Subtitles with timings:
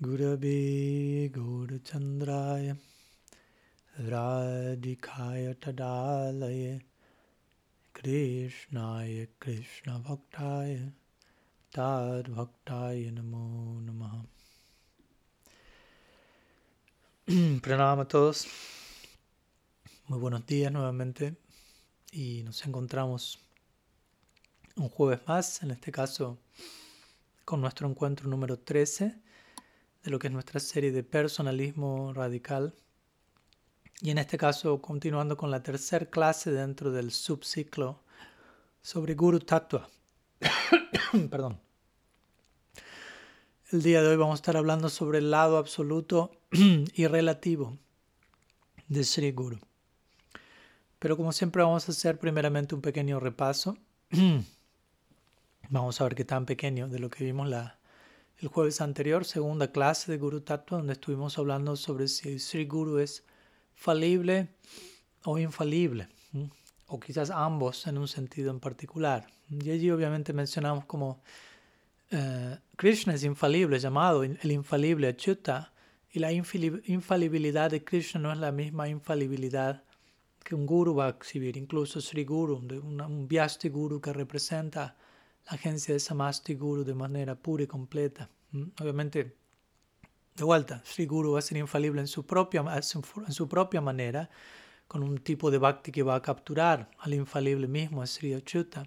[0.00, 2.76] Gurave Gaurachandraya
[4.00, 6.80] Radhikaya Tadalaya
[7.92, 10.92] Krishnaya Krishna Bhaktaya
[11.72, 14.24] Tad Bhaktaya Namo Namaha
[17.60, 18.46] Pranam a todos.
[20.06, 21.34] Muy buenos días nuevamente.
[22.12, 23.40] Y nos encontramos
[24.76, 26.38] un jueves más, en este caso
[27.44, 29.26] con nuestro encuentro número 13
[30.08, 32.74] de lo que es nuestra serie de personalismo radical.
[34.00, 38.00] Y en este caso, continuando con la tercera clase dentro del subciclo
[38.80, 39.86] sobre Guru Tattva.
[41.30, 41.60] Perdón.
[43.70, 47.76] El día de hoy vamos a estar hablando sobre el lado absoluto y relativo
[48.88, 49.58] de Sri Guru.
[50.98, 53.76] Pero como siempre vamos a hacer primeramente un pequeño repaso.
[55.68, 57.77] vamos a ver qué tan pequeño de lo que vimos la,
[58.40, 62.98] el jueves anterior, segunda clase de Guru Tattva, donde estuvimos hablando sobre si Sri Guru
[62.98, 63.24] es
[63.74, 64.48] falible
[65.24, 66.08] o infalible,
[66.86, 69.26] o quizás ambos en un sentido en particular.
[69.50, 71.20] Y allí obviamente mencionamos como
[72.10, 75.72] eh, Krishna es infalible, llamado el infalible Achyuta,
[76.10, 79.82] y la infalibilidad de Krishna no es la misma infalibilidad
[80.42, 84.96] que un guru va a exhibir, incluso Sri Guru, un, un Vyasti Guru que representa
[85.48, 88.30] agencia de Samasti Guru de manera pura y completa.
[88.80, 89.36] Obviamente,
[90.36, 94.30] de vuelta, Sri Guru va a ser infalible en su propia, en su propia manera,
[94.86, 98.86] con un tipo de bhakti que va a capturar al infalible mismo, a Sri Achyuta.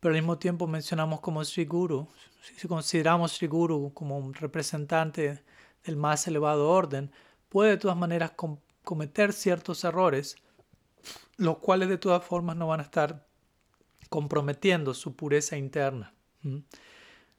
[0.00, 2.08] Pero al mismo tiempo mencionamos como Sri Guru,
[2.56, 5.42] si consideramos Sri Guru como un representante
[5.84, 7.10] del más elevado orden,
[7.48, 8.32] puede de todas maneras
[8.82, 10.36] cometer ciertos errores,
[11.36, 13.26] los cuales de todas formas no van a estar
[14.08, 16.14] comprometiendo su pureza interna.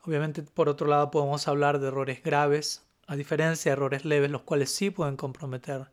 [0.03, 4.43] Obviamente, por otro lado, podemos hablar de errores graves, a diferencia de errores leves, los
[4.43, 5.89] cuales sí pueden comprometer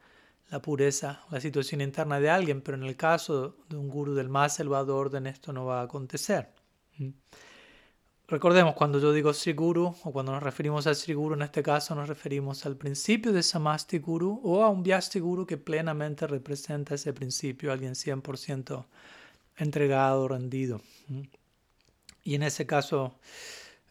[0.51, 4.29] la pureza, la situación interna de alguien, pero en el caso de un guru del
[4.29, 6.49] más elevado orden esto no va a acontecer.
[8.27, 11.95] Recordemos, cuando yo digo Sri Guru, o cuando nos referimos a Sri en este caso
[11.95, 16.95] nos referimos al principio de Samasti Guru o a un Vyasti Guru que plenamente representa
[16.95, 18.87] ese principio, alguien 100%
[19.57, 20.81] entregado, rendido.
[22.23, 23.19] Y en ese caso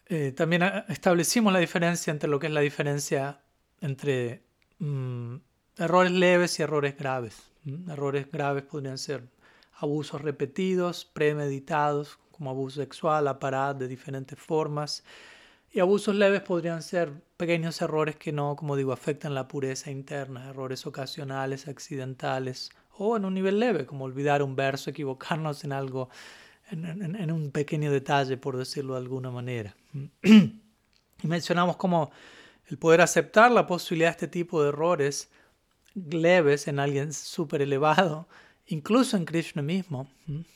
[0.07, 3.41] eh, también establecimos la diferencia entre lo que es la diferencia
[3.81, 4.43] entre
[4.79, 5.35] mm,
[5.77, 7.51] errores leves y errores graves.
[7.89, 9.23] Errores graves podrían ser
[9.73, 15.03] abusos repetidos, premeditados, como abuso sexual, aparat de diferentes formas.
[15.71, 20.49] Y abusos leves podrían ser pequeños errores que no, como digo, afectan la pureza interna,
[20.49, 26.09] errores ocasionales, accidentales, o en un nivel leve, como olvidar un verso, equivocarnos en algo,
[26.69, 29.75] en, un pequeño detalle, por decirlo de alguna manera.
[31.23, 32.11] Y mencionamos como
[32.67, 35.29] el poder aceptar la posibilidad de este tipo de errores
[35.95, 38.27] leves en alguien súper elevado,
[38.65, 40.09] incluso en Krishna mismo,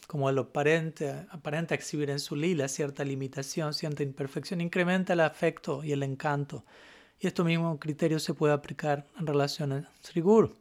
[0.07, 5.85] como el aparente, aparente exhibir en su lila cierta limitación, cierta imperfección, incrementa el afecto
[5.85, 6.65] y el encanto.
[7.17, 10.53] Y esto mismo criterio se puede aplicar en relación a Sri Guru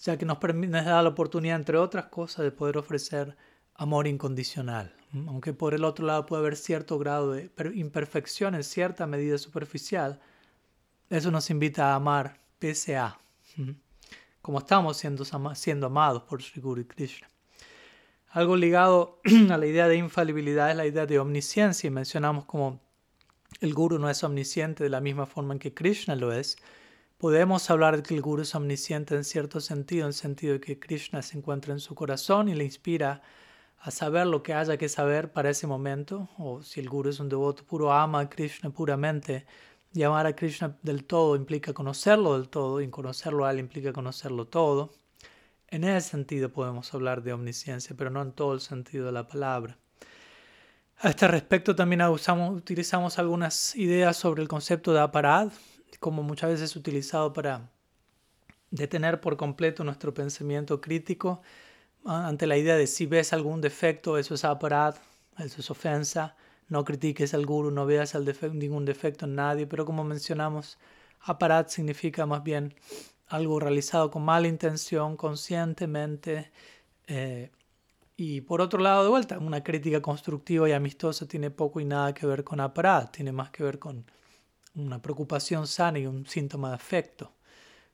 [0.00, 3.36] ya que nos, nos da la oportunidad, entre otras cosas, de poder ofrecer
[3.74, 4.94] amor incondicional.
[5.26, 10.20] Aunque por el otro lado puede haber cierto grado de imperfección en cierta medida superficial,
[11.08, 13.18] eso nos invita a amar pese a,
[14.42, 17.28] como estamos siendo, siendo amados por Sri Guru y Krishna.
[18.30, 19.20] Algo ligado
[19.50, 22.80] a la idea de infalibilidad es la idea de omnisciencia y mencionamos como
[23.60, 26.58] el Guru no es omnisciente de la misma forma en que Krishna lo es,
[27.18, 30.60] Podemos hablar de que el Guru es omnisciente en cierto sentido, en el sentido de
[30.60, 33.22] que Krishna se encuentra en su corazón y le inspira
[33.80, 37.18] a saber lo que haya que saber para ese momento, o si el Guru es
[37.18, 39.46] un devoto puro, ama a Krishna puramente,
[39.92, 43.92] y amar a Krishna del todo implica conocerlo del todo, y conocerlo a él implica
[43.92, 44.92] conocerlo todo.
[45.66, 49.26] En ese sentido podemos hablar de omnisciencia, pero no en todo el sentido de la
[49.26, 49.76] palabra.
[50.98, 55.50] A este respecto también utilizamos algunas ideas sobre el concepto de aparad,
[56.00, 57.70] como muchas veces utilizado para
[58.70, 61.42] detener por completo nuestro pensamiento crítico
[62.04, 64.96] ante la idea de si ves algún defecto, eso es aparat,
[65.38, 66.36] eso es ofensa,
[66.68, 68.14] no critiques al guru, no veas
[68.52, 70.78] ningún defecto en nadie, pero como mencionamos,
[71.20, 72.74] aparat significa más bien
[73.26, 76.50] algo realizado con mala intención, conscientemente.
[77.06, 77.50] Eh,
[78.16, 82.14] y por otro lado, de vuelta, una crítica constructiva y amistosa tiene poco y nada
[82.14, 84.04] que ver con aparat, tiene más que ver con
[84.78, 87.32] una preocupación sana y un síntoma de afecto.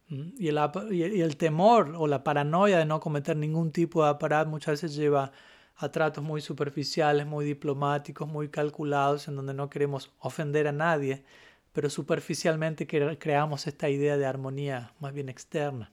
[0.08, 4.94] Y el, temor o la paranoia de no cometer ningún tipo de aparato muchas veces
[4.94, 5.32] lleva
[5.76, 11.24] a tratos muy superficiales, muy diplomáticos, muy calculados, en donde no queremos ofender a nadie,
[11.72, 15.90] pero superficialmente creamos esta idea de armonía más bien externa.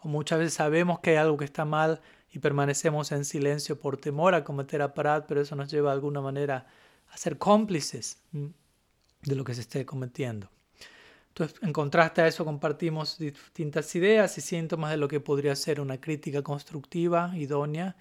[0.00, 2.00] O muchas veces sabemos que hay algo que está mal
[2.32, 6.20] y permanecemos en silencio por temor a cometer aparat, pero eso nos lleva de alguna
[6.20, 6.66] manera
[7.10, 8.22] a ser cómplices
[9.22, 10.50] de lo que se esté cometiendo.
[11.28, 15.80] Entonces, en contraste a eso, compartimos distintas ideas y síntomas de lo que podría ser
[15.80, 17.96] una crítica constructiva, idónea,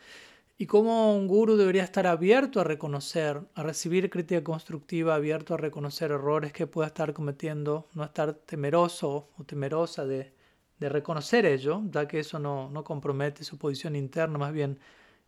[0.57, 5.57] y cómo un guru debería estar abierto a reconocer, a recibir crítica constructiva, abierto a
[5.57, 10.33] reconocer errores que pueda estar cometiendo, no estar temeroso o temerosa de,
[10.79, 14.79] reconocer ello, ya que eso no, no compromete su posición interna, más bien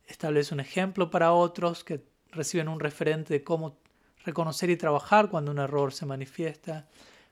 [0.07, 3.77] establece un ejemplo para otros que reciben un referente de cómo
[4.25, 6.87] reconocer y trabajar cuando un error se manifiesta.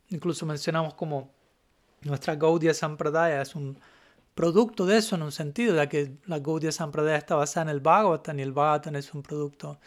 [0.09, 1.31] Incluso mencionamos como
[2.01, 3.77] nuestra Gaudiya Sampradaya es un
[4.33, 7.79] producto de eso en un sentido, ya que la Gaudiya Sampradaya está basada en el
[7.81, 9.79] Bhagavatam y el Bhagavatam es un producto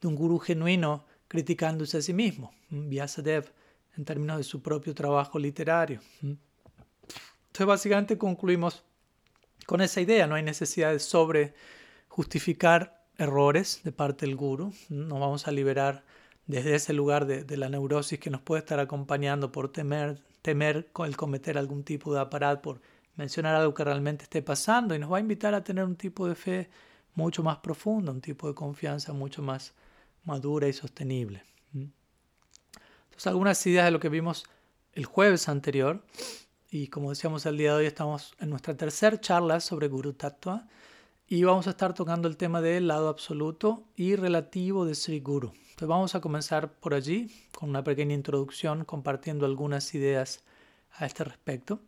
[0.00, 3.52] de un gurú genuino criticándose a sí mismo, Vyasadev,
[3.96, 6.00] en términos de su propio trabajo literario.
[6.20, 8.82] Entonces básicamente concluimos
[9.66, 11.54] con esa idea, no hay necesidad de sobre
[12.08, 16.02] justificar errores de parte del guru, nos vamos a liberar
[16.52, 21.16] desde ese lugar de, la neurosis que nos puede estar acompañando por temer, temer el
[21.16, 22.82] cometer algún tipo de aparato, por
[23.16, 26.28] mencionar algo que realmente esté pasando y nos va a invitar a tener un tipo
[26.28, 26.68] de fe
[27.14, 29.72] mucho más profunda, un tipo de confianza mucho más
[30.24, 31.42] madura y sostenible.
[31.72, 34.44] Entonces algunas ideas de lo que vimos
[34.92, 36.04] el jueves anterior
[36.70, 40.66] y como decíamos el día de hoy estamos en nuestra tercera charla sobre Guru Tattva
[41.32, 45.54] y vamos a estar tocando el tema del lado absoluto y relativo de Sri Guru.
[45.54, 50.44] Entonces vamos a comenzar por allí con una pequeña introducción compartiendo algunas ideas
[50.90, 51.80] a este respecto.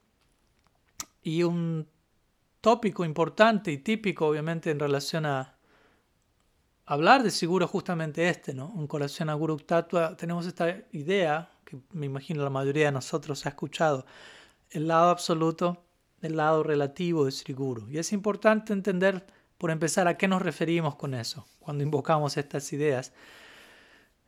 [1.23, 1.87] Y un
[2.62, 5.58] tópico importante y típico obviamente en relación a
[6.87, 8.73] hablar de Siguro justamente este, ¿no?
[8.79, 13.44] En relación a Guru Tattva tenemos esta idea que me imagino la mayoría de nosotros
[13.44, 14.06] ha escuchado,
[14.70, 15.84] el lado absoluto
[16.25, 17.88] el lado relativo de Sri Guru.
[17.91, 19.26] Y es importante entender,
[19.59, 23.12] por empezar, a qué nos referimos con eso, cuando invocamos estas ideas.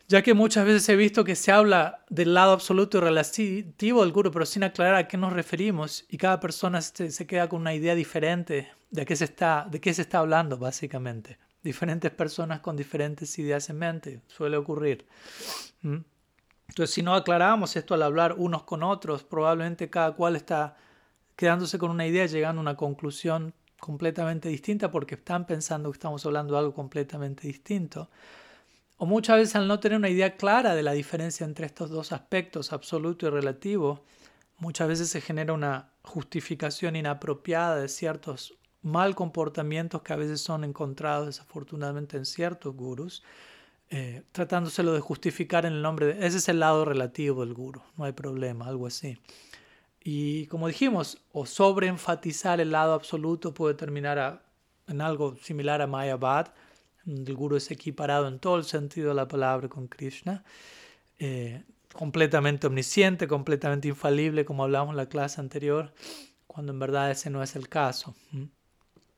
[0.09, 4.13] Ya que muchas veces he visto que se habla del lado absoluto y relativo del
[4.13, 7.75] Guru, pero sin aclarar a qué nos referimos, y cada persona se, queda con una
[7.75, 11.39] idea diferente de qué, se está, de qué se está hablando, básicamente.
[11.63, 15.07] Diferentes personas con diferentes ideas en mente, suele ocurrir.
[15.83, 15.97] ¿Mm?
[16.69, 20.77] Entonces, si no aclaramos esto al hablar unos con otros, probablemente cada cual está
[21.37, 26.25] quedándose con una idea, llegando a una conclusión completamente distinta porque están pensando que estamos
[26.27, 28.11] hablando de algo completamente distinto.
[28.97, 32.13] O muchas veces al no tener una idea clara de la diferencia entre estos dos
[32.13, 34.05] aspectos, absoluto y relativo,
[34.59, 40.65] muchas veces se genera una justificación inapropiada de ciertos mal comportamientos que a veces son
[40.65, 43.23] encontrados desafortunadamente en ciertos gurus,
[43.91, 46.27] eh, tratándoselo de justificar en el nombre de...
[46.27, 49.19] Ese es el lado relativo del guru, no hay problema, algo así.
[50.09, 54.41] Y como dijimos, o sobreenfatizar el lado absoluto puede terminar
[54.87, 56.55] en algo similar a Mayabad,
[57.05, 60.45] donde el guru es equiparado en todo el sentido de la palabra con Krishna,
[61.19, 65.93] eh, completamente omnisciente, completamente infalible, como hablamos en la clase anterior,
[66.47, 68.15] cuando en verdad ese no es el caso.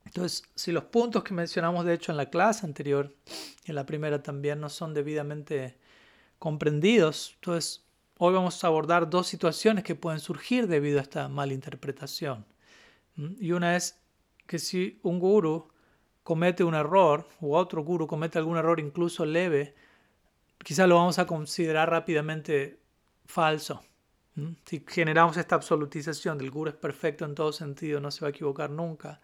[0.07, 3.15] Entonces, si los puntos que mencionamos de hecho en la clase anterior
[3.67, 5.77] y en la primera también no son debidamente
[6.39, 7.85] comprendidos, entonces
[8.21, 12.45] Hoy vamos a abordar dos situaciones que pueden surgir debido a esta malinterpretación.
[13.39, 13.97] Y una es
[14.49, 15.69] que si un guru
[16.25, 19.77] comete un error o otro guru comete algún error incluso leve,
[20.65, 22.81] quizás lo vamos a considerar rápidamente
[23.25, 23.83] falso.
[24.65, 28.31] Si generamos esta absolutización del guru es perfecto en todo sentido, no se va a
[28.31, 29.21] equivocar nunca.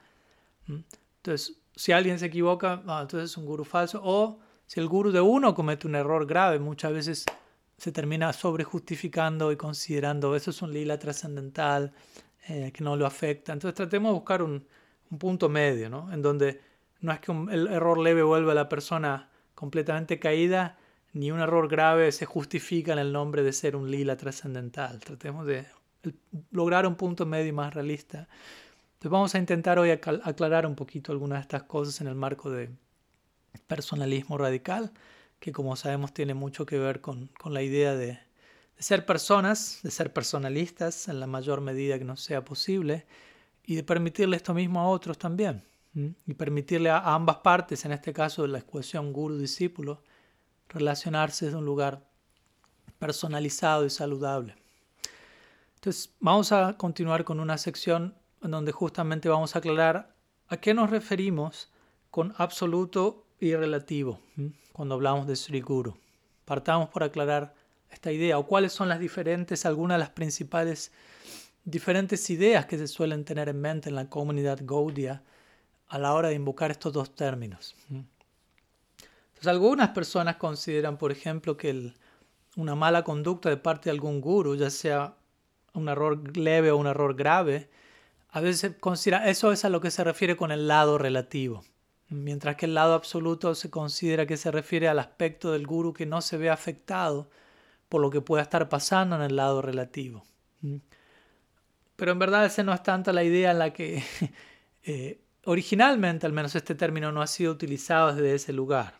[0.68, 4.00] Entonces, si alguien se equivoca, ah, entonces es un guru falso.
[4.04, 7.24] O si el guru de uno comete un error grave, muchas veces
[7.76, 11.92] se termina sobrejustificando y considerando eso es un lila trascendental
[12.48, 13.52] eh, que no lo afecta.
[13.52, 14.66] Entonces tratemos de buscar un,
[15.10, 16.12] un punto medio, ¿no?
[16.12, 16.60] En donde
[17.00, 20.78] no es que el error leve vuelva a la persona completamente caída,
[21.12, 24.98] ni un error grave se justifica en el nombre de ser un lila trascendental.
[24.98, 25.66] Tratemos de
[26.50, 28.28] lograr un punto medio más realista.
[28.94, 32.50] Entonces vamos a intentar hoy aclarar un poquito algunas de estas cosas en el marco
[32.50, 32.70] de
[33.66, 34.92] personalismo radical
[35.44, 38.18] que como sabemos tiene mucho que ver con, la idea de,
[38.78, 43.04] ser personas, de ser personalistas en la mayor medida que nos sea posible
[43.62, 45.62] y de permitirle esto mismo a otros también.
[45.94, 50.02] Y permitirle a, ambas partes, en este caso de la ecuación guru-discípulo,
[50.70, 52.08] relacionarse desde un lugar
[52.98, 54.56] personalizado y saludable.
[55.74, 60.16] Entonces, vamos a continuar con una sección en donde justamente vamos a aclarar
[60.48, 61.70] a qué nos referimos
[62.10, 64.20] con absoluto y relativo
[64.74, 65.96] cuando hablamos de Sri Guru.
[66.44, 67.54] Partamos por aclarar
[67.92, 70.90] esta idea o cuáles son las diferentes, algunas de las principales
[71.64, 75.22] diferentes ideas que se suelen tener en mente en la comunidad Gaudia
[75.86, 77.76] a la hora de invocar estos dos términos.
[77.88, 81.92] Entonces, algunas personas consideran, por ejemplo, que
[82.56, 85.14] una mala conducta de parte de algún guru, ya sea
[85.72, 87.70] un error leve o un error grave,
[88.30, 91.62] a veces considera eso es a lo que se refiere con el lado relativo,
[92.22, 96.06] mientras que el lado absoluto se considera que se refiere al aspecto del guru que
[96.06, 97.28] no se ve afectado
[97.88, 100.24] por lo que pueda estar pasando en el lado relativo.
[101.96, 104.02] Pero en verdad esa no es tanta la idea en la que
[104.84, 108.98] eh, originalmente al menos este término no ha sido utilizado desde ese lugar.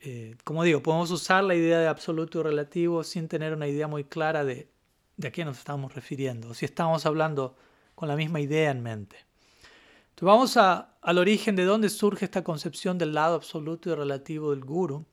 [0.00, 3.88] Eh, como digo, podemos usar la idea de absoluto y relativo sin tener una idea
[3.88, 4.68] muy clara de,
[5.16, 7.56] de a qué nos estamos refiriendo, si estamos hablando
[7.94, 9.16] con la misma idea en mente.
[10.22, 15.04] Vamos al origen de dónde surge esta concepción del lado absoluto y relativo del guru.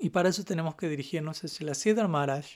[0.00, 2.46] Y para eso tenemos que dirigirnos hacia la Siddhar Maharaj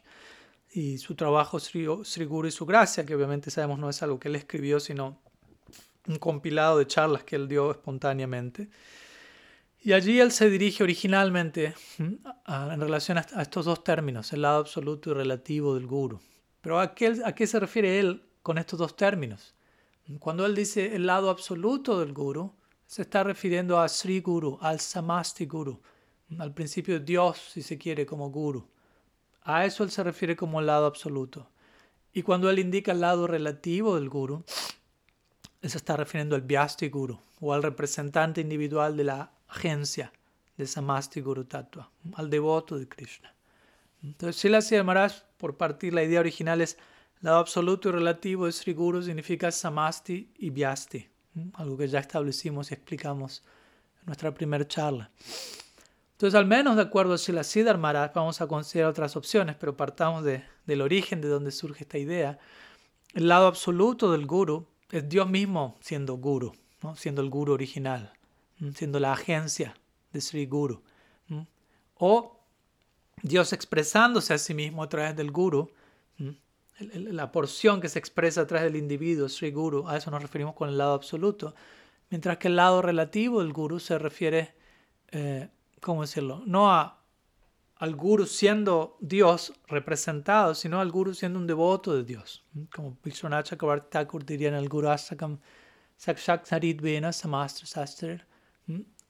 [0.72, 4.28] y su trabajo Sri, Guru y su gracia, que obviamente sabemos no es algo que
[4.28, 5.20] él escribió, sino
[6.08, 8.70] un compilado de charlas que él dio espontáneamente.
[9.82, 15.10] Y allí él se dirige originalmente en relación a, estos dos términos, el lado absoluto
[15.10, 16.20] y relativo del guru.
[16.62, 19.55] Pero ¿a qué, ¿a qué se refiere él con estos dos términos?
[20.20, 22.54] Cuando él dice el lado absoluto del guru,
[22.86, 25.80] se está refiriendo a Sri Guru, al Samasti Guru,
[26.38, 28.68] al principio Dios, si se quiere, como guru.
[29.42, 31.48] A eso él se refiere como el lado absoluto.
[32.12, 34.44] Y cuando él indica el lado relativo del guru,
[35.60, 40.12] él se está refiriendo al Vyasti Guru o al representante individual de la agencia
[40.56, 43.34] de Samasti Guru Tattva, al devoto de Krishna.
[44.02, 46.78] Entonces, Sila Maharaj, por partir la idea original es
[47.20, 51.08] lado absoluto y relativo de Sri Guru significa Samasti y Vyasti,
[51.54, 53.42] algo que ya establecimos y explicamos
[54.00, 55.10] en nuestra primera charla.
[56.12, 59.76] Entonces, al menos de acuerdo a Sila Siddhar Maharaj, vamos a considerar otras opciones, pero
[59.76, 62.38] partamos de, del origen de donde surge esta idea.
[63.12, 66.96] El lado absoluto del Guru es Dios mismo siendo Guru, ¿no?
[66.96, 68.12] siendo el Guru original,
[68.74, 69.76] siendo la agencia
[70.12, 70.82] de Sri Guru.
[71.98, 72.38] O
[73.22, 75.70] Dios expresándose a sí mismo a través del Guru,
[76.78, 80.54] la porción que se expresa a través del individuo, Sri Guru, a eso nos referimos
[80.54, 81.54] con el lado absoluto,
[82.10, 84.54] mientras que el lado relativo del Guru se refiere,
[85.10, 85.48] eh,
[85.80, 86.42] ¿cómo decirlo?
[86.46, 87.02] No a,
[87.76, 92.44] al Guru siendo Dios representado, sino al Guru siendo un devoto de Dios.
[92.74, 95.38] Como Vishwanath Chakravarti Thakur diría en el Guru Asakam,
[95.96, 98.26] Sakshak Sarit Vena Samastra Sastra,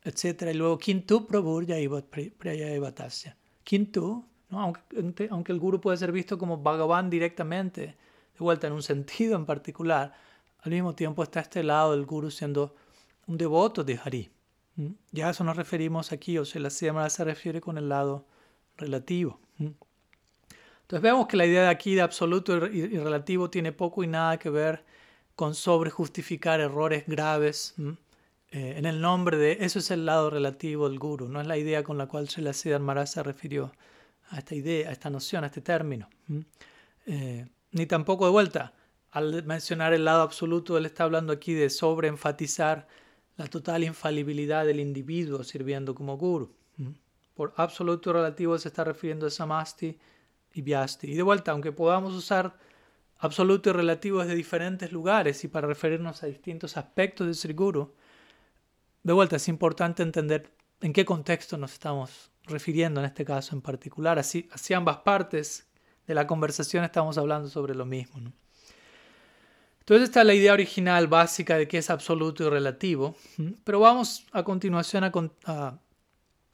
[0.05, 0.51] etc.
[0.53, 3.37] Y luego, Kintu Prabhur Prayaivatasya.
[3.65, 9.37] Kintu Aunque, el guru puede ser visto como Bhagavan directamente, de vuelta en un sentido
[9.37, 10.15] en particular,
[10.61, 12.75] al mismo tiempo está este lado del guru siendo
[13.27, 14.31] un devoto de Hari.
[15.11, 18.27] Ya a eso nos referimos aquí, o sea, la Siddhamara se refiere con el lado
[18.77, 19.41] relativo.
[19.59, 24.39] Entonces vemos que la idea de aquí de absoluto y, relativo tiene poco y nada
[24.39, 24.85] que ver
[25.35, 27.75] con sobrejustificar errores graves
[28.51, 31.59] eh, en el nombre de eso es el lado relativo del guru, no es la
[31.59, 33.73] idea con la cual Srila Siddhamara se refirió
[34.31, 36.09] a esta idea, a esta noción, a este término.
[37.07, 38.73] Eh, ni tampoco de vuelta,
[39.11, 42.87] al mencionar el lado absoluto, él está hablando aquí de sobreenfatizar
[43.37, 46.55] la total infalibilidad del individuo sirviendo como guru.
[47.35, 49.99] Por absoluto relativo se está refiriendo a samasti
[50.53, 51.13] y vyasti.
[51.13, 52.57] Y de vuelta, aunque podamos usar
[53.19, 57.95] absoluto y relativo desde diferentes lugares y para referirnos a distintos aspectos de Sri Guru,
[59.03, 63.63] de vuelta es importante entender en qué contexto nos estamos refiriendo en este caso en
[63.63, 64.19] particular.
[64.19, 65.67] Así, así ambas partes
[66.07, 68.33] de la conversación estamos hablando sobre lo mismo.
[69.81, 73.17] Entonces esta es la idea original básica de que es absoluto y relativo,
[73.63, 75.79] pero vamos a continuación a,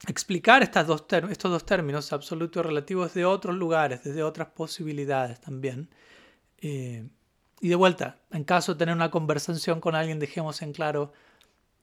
[0.08, 5.40] explicar estas dos estos dos términos, absoluto y relativo, desde otros lugares, desde otras posibilidades
[5.40, 5.88] también.
[6.58, 7.08] Eh,
[7.61, 11.12] y de vuelta, en caso de tener una conversación con alguien, dejemos en claro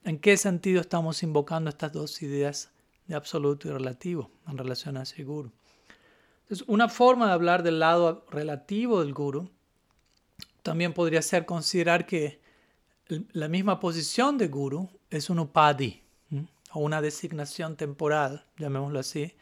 [0.04, 2.72] en qué sentido estamos invocando estas dos ideas
[3.10, 5.52] de absoluto y relativo en relación a ese guru.
[6.44, 9.50] Entonces, una forma de hablar del lado relativo del guru
[10.62, 12.40] también podría ser considerar que
[13.32, 16.04] la misma posición de guru es un upadi
[16.72, 19.34] o una designación temporal, llamémoslo así,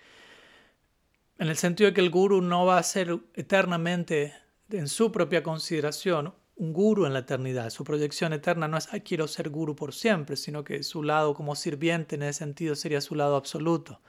[1.37, 4.33] en el sentido de que el guru no va a ser eternamente
[4.69, 7.69] en su propia consideración un guru en la eternidad.
[7.69, 11.55] Su proyección eterna no es quiero ser guru por siempre, sino que su lado como
[11.55, 14.01] sirviente en ese sentido sería su lado absoluto.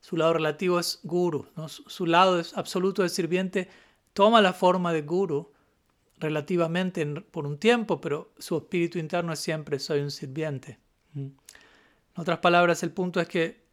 [0.00, 3.68] Su lado relativo es guru, su lado es absoluto de sirviente
[4.12, 5.52] toma la forma de guru
[6.18, 10.78] relativamente por un tiempo, pero su espíritu interno es siempre soy un sirviente.
[11.14, 11.20] Mm.
[11.20, 13.64] En otras palabras, el punto es que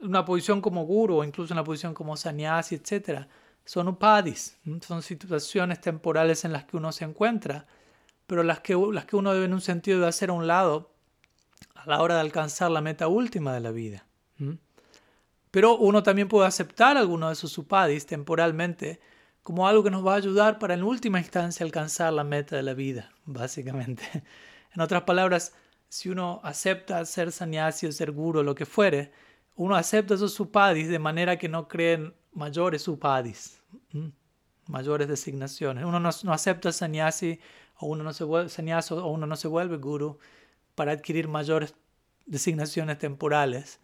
[0.00, 3.26] una posición como guru o incluso una posición como sannyasi, etc.,
[3.64, 7.66] son upadis, son situaciones temporales en las que uno se encuentra,
[8.26, 10.90] pero las que, las que uno debe en un sentido de hacer a un lado
[11.74, 14.06] a la hora de alcanzar la meta última de la vida.
[15.50, 19.00] Pero uno también puede aceptar alguno de esos upadis temporalmente
[19.42, 22.62] como algo que nos va a ayudar para en última instancia alcanzar la meta de
[22.62, 24.04] la vida, básicamente.
[24.74, 25.54] En otras palabras,
[25.88, 29.12] si uno acepta ser sannyasi o ser guru lo que fuere,
[29.54, 33.60] uno acepta esos upadis de manera que no creen mayores upadis,
[34.66, 35.84] mayores designaciones.
[35.84, 37.40] Uno no, acepta sannyasi
[37.78, 38.50] o uno no se vuelve
[38.90, 40.18] o uno no se vuelve guru
[40.74, 41.74] para adquirir mayores
[42.26, 43.80] designaciones temporales.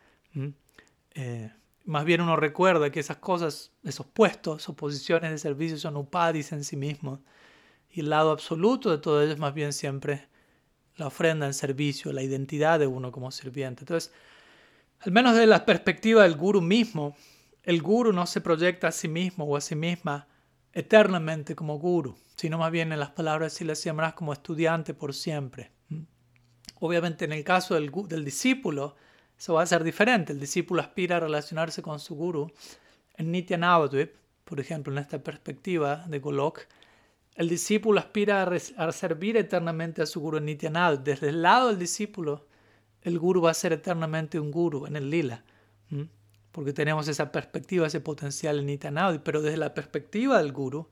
[1.14, 1.50] Eh,
[1.85, 6.52] más bien uno recuerda que esas cosas, esos puestos o posiciones de servicio son upadis
[6.52, 7.21] en sí mismos.
[7.92, 10.28] Y el lado absoluto de todo ello es más bien siempre
[10.97, 13.83] la ofrenda en servicio, la identidad de uno como sirviente.
[13.83, 14.12] Entonces,
[15.00, 17.16] al menos desde la perspectiva del guru mismo,
[17.62, 20.26] el guru no se proyecta a sí mismo o a sí misma
[20.73, 25.14] eternamente como guru, sino más bien en las palabras si le llamarás como estudiante por
[25.14, 25.73] siempre.
[26.81, 27.90] Obviamente en el caso del,
[28.25, 28.97] discípulo,
[29.38, 30.33] eso va a ser diferente.
[30.33, 32.50] El discípulo aspira a relacionarse con su guru.
[33.17, 34.14] En Nitya Navadvip,
[34.45, 36.61] por ejemplo, en esta perspectiva de Golok,
[37.35, 41.05] el discípulo aspira a, servir eternamente a su guru en Nitya Navadvip.
[41.05, 42.47] Desde el lado del discípulo,
[43.02, 45.45] el guru va a ser eternamente un guru en el lila.
[46.52, 49.23] Porque tenemos esa perspectiva, ese potencial en Nitya Navadvip.
[49.23, 50.88] Pero desde la perspectiva del guru,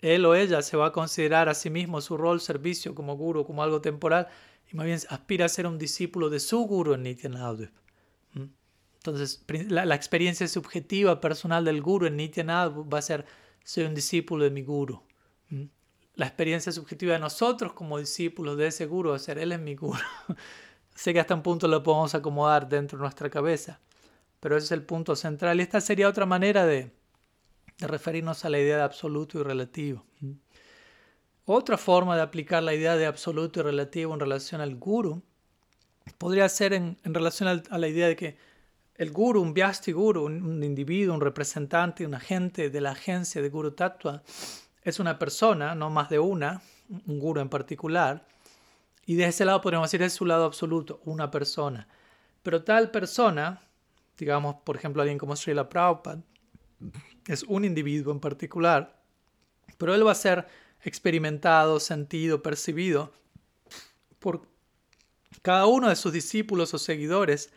[0.00, 3.44] él o ella se va a considerar a sí mismo su rol, servicio como guru,
[3.44, 4.28] como algo temporal
[4.70, 7.70] y más bien aspira a ser un discípulo de su guru en Nityanadvip.
[9.04, 13.24] Entonces, la, experiencia subjetiva personal del guru en Nityanadvip va a ser,
[13.64, 15.02] soy un discípulo de mi guru.
[16.14, 19.58] La experiencia subjetiva de nosotros como discípulos de ese guru va a ser, él es
[19.58, 19.98] mi guru.
[20.94, 23.80] sé que hasta un punto lo podemos acomodar dentro de nuestra cabeza,
[24.42, 25.60] pero ese es el punto central.
[25.60, 26.90] Esta sería otra manera de,
[27.78, 30.04] de referirnos a la idea de absoluto y relativo.
[31.44, 35.22] Otra forma de aplicar la idea de absoluto y relativo en relación al guru
[36.18, 38.36] podría ser en, relación a la idea de que
[38.96, 43.48] el guru, un vyasti guru, un, individuo, un representante, un agente de la agencia de
[43.48, 44.24] Guru Tattva,
[44.82, 46.62] es una persona, no más de una,
[47.06, 48.26] un guru en particular,
[49.06, 51.86] y de ese lado podríamos decir es su lado absoluto, una persona.
[52.42, 53.62] Pero tal persona,
[54.22, 56.22] digamos, por ejemplo, alguien como Srila Prabhupada,
[57.26, 59.02] es un individuo en particular,
[59.78, 60.46] pero él va a ser
[60.84, 63.12] experimentado, sentido, percibido
[64.20, 64.46] por
[65.42, 67.50] cada uno de sus discípulos o seguidores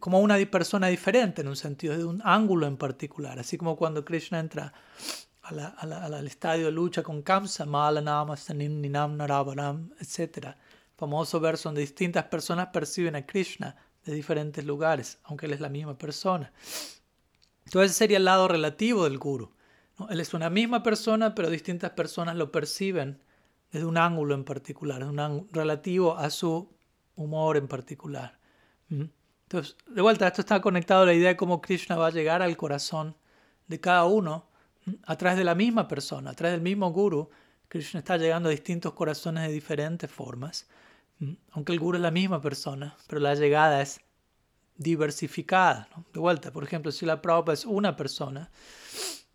[0.00, 3.38] como una persona diferente en un sentido, de un ángulo en particular.
[3.38, 4.72] Así como cuando Krishna entra
[5.42, 10.56] al estadio de lucha con Kamsa, Malanama, Ninam, Naravaram, etc.
[10.96, 15.68] Famoso verso donde distintas personas perciben a Krishna de diferentes lugares, aunque él es la
[15.68, 16.52] misma persona.
[17.64, 19.52] Entonces ese sería el lado relativo del guru.
[20.10, 23.22] Él es una misma persona, pero distintas personas lo perciben
[23.70, 26.68] desde un ángulo en particular, un ángulo relativo a su
[27.16, 28.38] humor en particular.
[28.88, 32.42] Entonces, de vuelta, esto está conectado a la idea de cómo Krishna va a llegar
[32.42, 33.16] al corazón
[33.66, 34.48] de cada uno
[35.04, 37.30] a través de la misma persona, a través del mismo guru.
[37.68, 40.68] Krishna está llegando a distintos corazones de diferentes formas,
[41.52, 44.00] aunque el guru es la misma persona, pero la llegada es
[44.76, 45.88] diversificada.
[46.12, 48.50] De vuelta, por ejemplo, si la Prabhupada es una persona,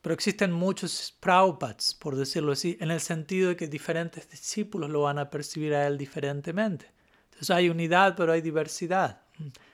[0.01, 5.01] pero existen muchos Prabhupads, por decirlo así, en el sentido de que diferentes discípulos lo
[5.01, 6.91] van a percibir a él diferentemente.
[7.25, 9.21] Entonces hay unidad, pero hay diversidad.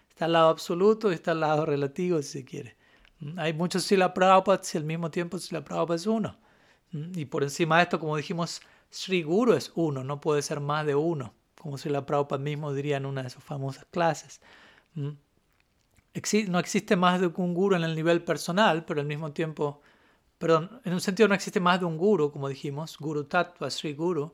[0.10, 2.78] Está el lado absoluto y está el lado relativo, si se quiere.
[3.38, 6.38] Hay muchos Sila Prabhupads y al mismo tiempo Sila Prabhupada es uno.
[6.92, 10.86] Y por encima de esto, como dijimos, Sri Guru es uno, no puede ser más
[10.86, 14.42] de uno, como Sila Prabhupada mismo diría en una de sus famosas clases.
[14.94, 19.82] No existe más de un guru en el nivel personal, pero al mismo tiempo
[20.38, 23.94] perdón, en un sentido no existe más de un guru, como dijimos, guru tattva, sri
[23.94, 24.34] guru,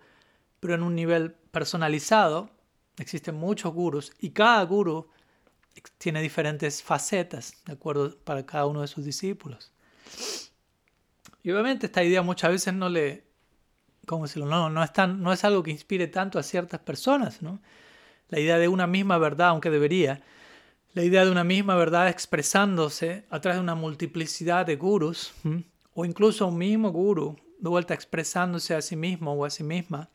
[0.60, 2.50] pero en un nivel personalizado
[2.98, 5.10] existen muchos gurus y cada guru
[5.98, 9.72] tiene diferentes facetas, de acuerdo, para cada uno de sus discípulos.
[11.44, 13.24] Y obviamente esta idea muchas veces no le,
[14.12, 14.46] ¿cómo decirlo?
[14.46, 17.62] No, no, es no es algo que inspire tanto a ciertas personas, ¿no?
[18.28, 20.22] La idea de una misma verdad, aunque debería,
[20.94, 25.34] la idea de una misma verdad expresándose a través de una multiplicidad de gurus,
[25.94, 30.10] o incluso un mismo guru de vuelta expresándose a sí mismo o a sí misma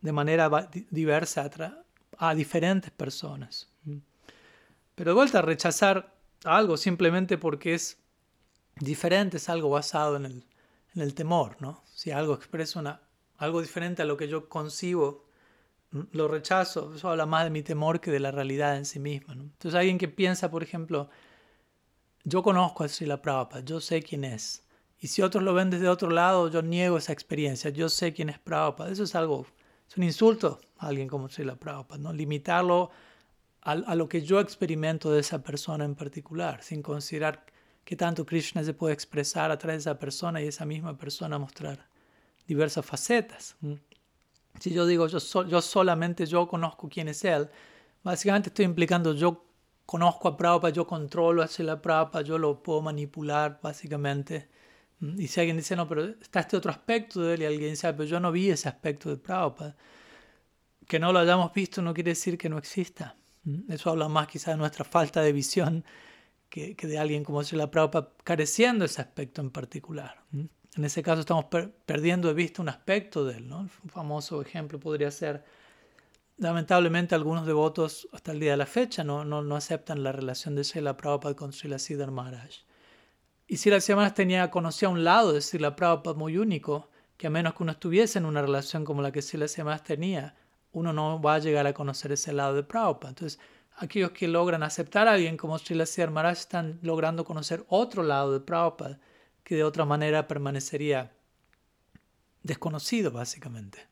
[0.00, 0.48] de manera
[0.90, 1.50] diversa
[2.18, 3.68] a, diferentes personas.
[4.94, 7.98] Pero de vuelta a rechazar algo simplemente porque es
[8.76, 10.44] diferente, es algo basado en el,
[10.94, 11.82] en el temor, ¿no?
[11.92, 13.00] Si algo expresa una,
[13.42, 15.24] algo diferente a lo que yo concibo,
[16.12, 19.34] lo rechazo, eso habla más de mi temor que de la realidad en sí misma.
[19.34, 21.10] Entonces alguien que piensa, por ejemplo,
[22.24, 24.64] yo conozco a Srila Prabhupada, yo sé quién es,
[25.00, 27.70] Y si otros lo ven desde otro lado, yo niego esa experiencia.
[27.70, 28.92] Yo sé quién es Prabhupada.
[28.92, 29.44] Eso es algo,
[29.88, 32.12] es un insulto a alguien como la Prabhupada, ¿no?
[32.12, 32.90] Limitarlo
[33.62, 37.44] a, a, lo que yo experimento de esa persona en particular, sin considerar
[37.84, 41.38] qué tanto Krishna se puede expresar a través de esa persona y esa misma persona
[41.38, 41.91] mostrar
[42.46, 43.56] diversas facetas.
[44.58, 47.48] Si yo digo yo, yo solamente yo conozco quién es él,
[48.02, 49.44] básicamente estoy implicando yo
[49.86, 54.48] conozco a Prabhupada, yo controlo a la Prabhupada, yo lo puedo manipular básicamente.
[55.00, 57.88] Y si alguien dice, no, pero está este otro aspecto de él y alguien dice,
[57.88, 59.76] ah, pero yo no vi ese aspecto de Prabhupada,
[60.86, 63.16] que no lo hayamos visto no quiere decir que no exista.
[63.68, 65.84] Eso habla más quizás de nuestra falta de visión
[66.48, 70.22] que, que de alguien como la Prabhupada careciendo ese aspecto en particular.
[70.76, 71.46] En ese caso estamos
[71.84, 73.48] perdiendo de vista un aspecto de él.
[73.48, 73.60] ¿no?
[73.60, 75.44] Un famoso ejemplo podría ser,
[76.38, 80.64] lamentablemente algunos devotos hasta el día de la fecha no, no, aceptan la relación de
[80.64, 82.50] Srila Prabhupada con Srila Siddhar Maharaj.
[83.46, 87.30] Y si las semanas tenía, conocía un lado de Srila Prabhupada muy único, que a
[87.30, 90.34] menos que uno estuviese en una relación como la que Srila semanas tenía,
[90.72, 93.10] uno no va a llegar a conocer ese lado de Prabhupada.
[93.10, 93.38] Entonces,
[93.76, 98.32] aquellos que logran aceptar a alguien como Srila Siddhar Maharaj están logrando conocer otro lado
[98.32, 98.98] de Prabhupada,
[99.44, 101.12] que de otra manera permanecería
[102.42, 103.86] desconocido, básicamente.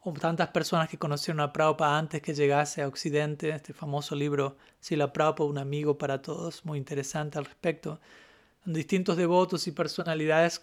[0.00, 4.56] O tantas personas que conocieron a Prabhupada antes que llegase a Occidente, este famoso libro
[4.80, 8.00] Srila Prabhupada, un amigo para todos, muy interesante al respecto
[8.64, 10.62] distintos devotos y personalidades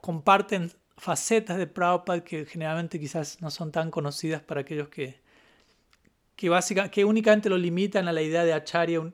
[0.00, 5.20] comparten facetas de Prabhupada que generalmente quizás no son tan conocidas para aquellos que,
[6.36, 9.12] que, básica, que únicamente lo limitan a la idea de Acharya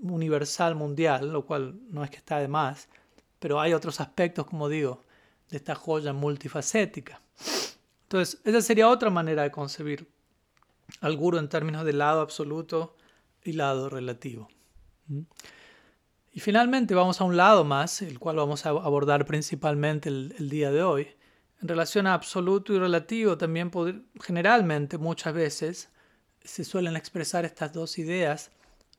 [0.00, 2.88] universal mundial, lo cual no es que está de más,
[3.38, 5.04] pero hay otros aspectos, como digo,
[5.50, 7.20] de esta joya multifacética.
[8.04, 10.08] Entonces, esa sería otra manera de concebir
[11.00, 12.96] al guru en términos de lado absoluto
[13.42, 14.48] y lado relativo.
[15.08, 15.22] ¿Mm?
[16.32, 20.70] Y finalmente vamos a un lado más, el cual vamos a abordar principalmente el, día
[20.70, 21.08] de hoy.
[21.62, 23.70] En relación a absoluto y relativo, también
[24.22, 25.88] generalmente muchas veces
[26.44, 28.50] se suelen expresar estas dos ideas,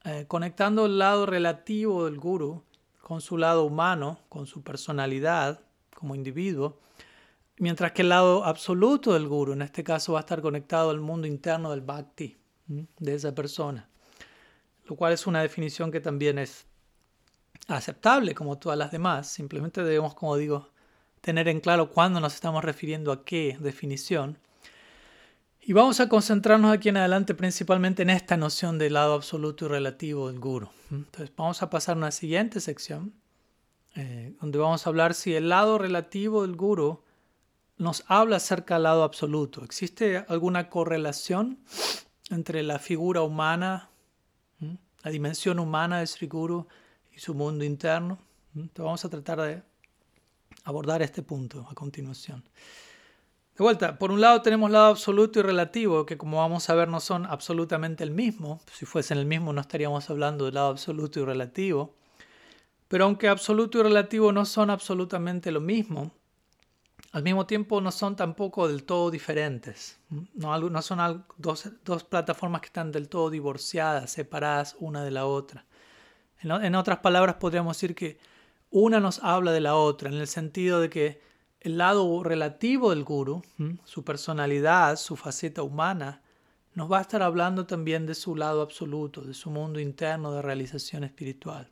[0.03, 2.63] eh, conectando el lado relativo del guru
[3.07, 5.61] con su lado humano, con su personalidad
[5.95, 6.77] como individuo,
[7.57, 10.99] mientras que el lado absoluto del guru, en este caso, va a estar conectado al
[10.99, 12.35] mundo interno del bhakti
[12.67, 13.87] de esa persona,
[14.89, 16.65] lo cual es una definición que también es
[17.69, 19.29] aceptable como todas las demás.
[19.29, 20.67] Simplemente debemos, como digo,
[21.21, 24.37] tener en claro cuándo nos estamos refiriendo a qué definición.
[25.69, 29.67] Y vamos a concentrarnos aquí en adelante principalmente en esta noción del lado absoluto y
[29.67, 30.69] relativo del guru.
[30.89, 33.13] Entonces vamos a pasar a una siguiente sección
[33.93, 37.03] eh, donde vamos a hablar si el lado relativo del guru
[37.75, 39.61] nos habla acerca del lado absoluto.
[39.65, 41.59] ¿Existe alguna correlación
[42.29, 43.89] entre la figura humana,
[45.03, 46.65] la dimensión humana de Sri Guru
[47.11, 48.19] y su mundo interno.
[48.55, 49.63] Entonces vamos a tratar de
[50.63, 52.41] abordar este punto a continuación.
[53.57, 56.87] De vuelta, por un lado tenemos lado absoluto y relativo, que como vamos a ver
[56.89, 58.61] no son absolutamente el mismo.
[58.71, 61.95] Si fuesen el mismo no estaríamos hablando del lado absoluto y relativo.
[62.87, 66.11] Pero aunque absoluto y relativo no son absolutamente lo mismo,
[67.11, 69.99] al mismo tiempo no son tampoco del todo diferentes.
[70.35, 75.65] No, son dos plataformas que están del todo divorciadas, separadas una de la otra.
[76.41, 78.19] En, otras palabras, podríamos decir que
[78.69, 81.21] una nos habla de la otra, en el sentido de que
[81.59, 83.41] el lado relativo del guru,
[83.83, 86.21] su personalidad, su faceta humana,
[86.75, 90.41] nos va a estar hablando también de su lado absoluto, de su mundo interno de
[90.43, 91.71] realización espiritual.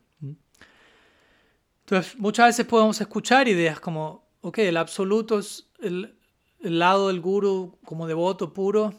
[1.80, 6.18] Entonces, muchas veces podemos escuchar ideas como, ok, el absoluto es el,
[6.58, 8.92] lado del guru como devoto puro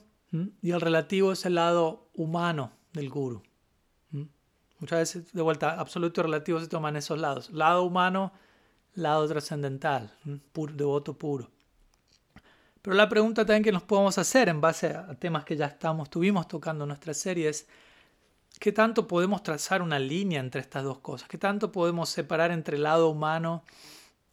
[0.61, 3.43] y el relativo es el lado humano del guru.
[4.79, 7.49] Muchas veces, de vuelta, absoluto y relativo se toman esos lados.
[7.49, 8.31] Lado humano,
[8.97, 10.11] lado trascendental,
[10.73, 11.49] devoto puro.
[12.81, 16.09] Pero la pregunta también que nos podemos hacer en base a temas que ya estamos,
[16.09, 17.67] tuvimos tocando en nuestra serie es,
[18.59, 21.27] ¿qué tanto podemos trazar una línea entre estas dos cosas?
[21.27, 23.63] ¿Qué tanto podemos separar entre lado humano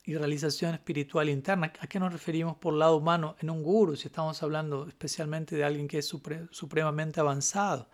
[0.05, 1.73] y realización espiritual interna?
[1.81, 5.65] ¿A qué nos referimos por lado humano en un guru, si estamos hablando especialmente de
[5.65, 7.89] alguien que es supremamente avanzado?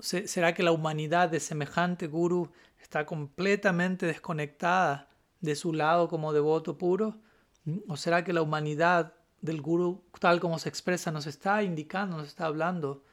[0.00, 2.50] ¿Será que la humanidad de semejante guru
[2.82, 5.09] está completamente desconectada
[5.40, 7.18] de su lado como devoto puro?
[7.88, 12.28] ¿O será que la humanidad del guru, tal como se expresa, nos está indicando, nos
[12.28, 13.04] está hablando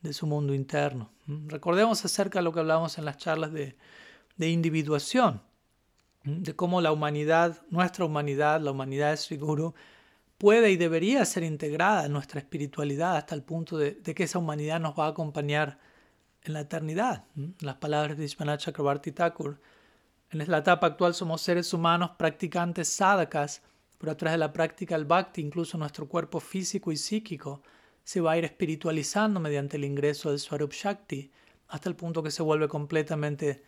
[0.00, 1.10] de su mundo interno?
[1.26, 3.76] Recordemos acerca de lo que hablamos en las charlas de,
[4.36, 5.42] de individuación,
[6.24, 9.74] de cómo la humanidad, nuestra humanidad, la humanidad de Sri Guru,
[10.38, 14.40] puede y debería ser integrada en nuestra espiritualidad hasta el punto de, de que esa
[14.40, 15.78] humanidad nos va a acompañar
[16.42, 17.24] en la eternidad.
[17.60, 19.60] Las palabras de Vishwanath Chakrabarti Thakur
[20.32, 23.60] En la etapa actual somos seres humanos practicantes sadhakas,
[23.98, 27.62] pero a través de la práctica del bhakti, incluso nuestro cuerpo físico y psíquico
[28.02, 31.30] se va a ir espiritualizando mediante el ingreso del Swarup Shakti,
[31.68, 33.62] hasta el punto que se vuelve completamente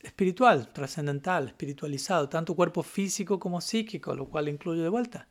[0.00, 5.28] espiritual, trascendental, espiritualizado, tanto cuerpo físico como psíquico, lo cual incluye de vuelta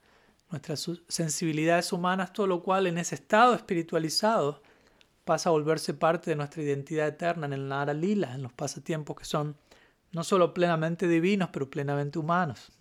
[0.50, 4.64] nuestras sensibilidades humanas, todo lo cual en ese estado espiritualizado
[5.26, 9.16] pasa a volverse parte de nuestra identidad eterna en el Nara Lila, en los pasatiempos
[9.16, 9.56] que son
[10.12, 12.72] no solo plenamente divinos, pero plenamente humanos.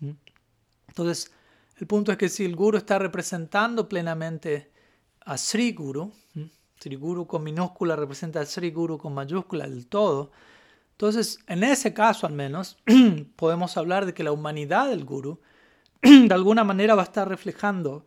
[0.87, 1.31] Entonces,
[1.77, 4.71] el punto es que si el Guru está representando plenamente
[5.21, 6.11] a Sri Guru,
[6.79, 10.31] Sri Guru con minúscula representa a Sri Guru con mayúscula, el todo,
[11.01, 12.77] entonces, en ese caso al menos,
[13.35, 15.39] podemos hablar de que la humanidad del Guru
[16.03, 18.05] de alguna manera va a estar reflejando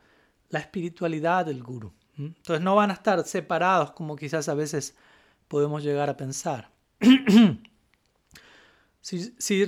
[0.48, 1.92] la espiritualidad del Guru.
[2.16, 4.94] Entonces no van a estar separados como quizás a veces
[5.48, 6.70] podemos llegar a pensar.
[9.04, 9.66] si,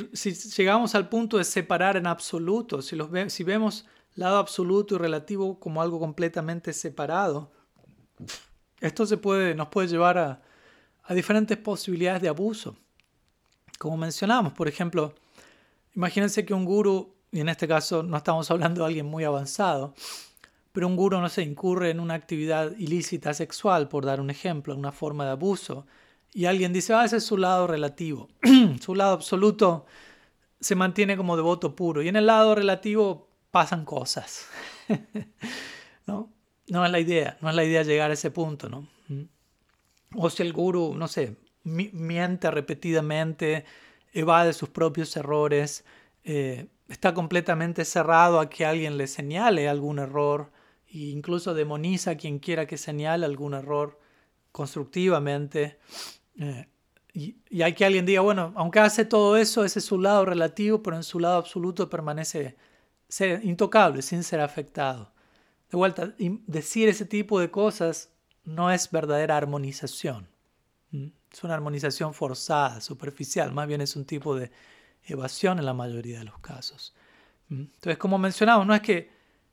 [0.57, 6.01] llegamos al punto de separar en absoluto, si, vemos lado absoluto y relativo como algo
[6.01, 7.53] completamente separado,
[8.81, 10.43] esto nos puede llevar a,
[11.05, 12.79] a diferentes posibilidades de abuso.
[13.79, 15.15] Como mencionamos, por ejemplo,
[15.95, 19.93] imagínense que un guru, y en este caso no estamos hablando de alguien muy avanzado,
[20.73, 24.75] pero un guru, no se incurre en una actividad ilícita sexual, por dar un ejemplo,
[24.75, 25.87] una forma de abuso,
[26.37, 28.29] y alguien dice, ah, ese es su lado relativo,
[28.83, 29.87] su lado absoluto
[30.61, 34.47] se mantiene como devoto puro, y en el lado relativo pasan cosas.
[36.07, 36.31] ¿No?
[36.69, 38.87] no es la idea, no es la idea llegar a ese punto, ¿no?
[40.15, 43.65] O si el guru, no sé, miente repetidamente,
[44.13, 45.87] evade sus propios errores,
[46.23, 50.53] eh, está completamente cerrado a que alguien le señale algún error
[50.87, 53.99] e incluso demoniza a quien quiera que señale algún error
[54.53, 55.79] constructivamente.
[56.39, 56.69] Eh,
[57.13, 60.83] y, hay que alguien diga, bueno, aunque hace todo eso, ese es su lado relativo,
[60.83, 62.57] pero en su lado absoluto permanece
[63.09, 65.13] ser intocable, sin ser afectado.
[65.71, 66.15] De vuelta,
[66.47, 68.11] decir ese tipo de cosas
[68.45, 70.29] no es verdadera armonización.
[71.33, 74.51] Es una armonización forzada, superficial, más bien es un tipo de
[75.05, 76.95] evasión en la mayoría de los casos.
[77.51, 79.11] Entonces, como mencionamos, no es que,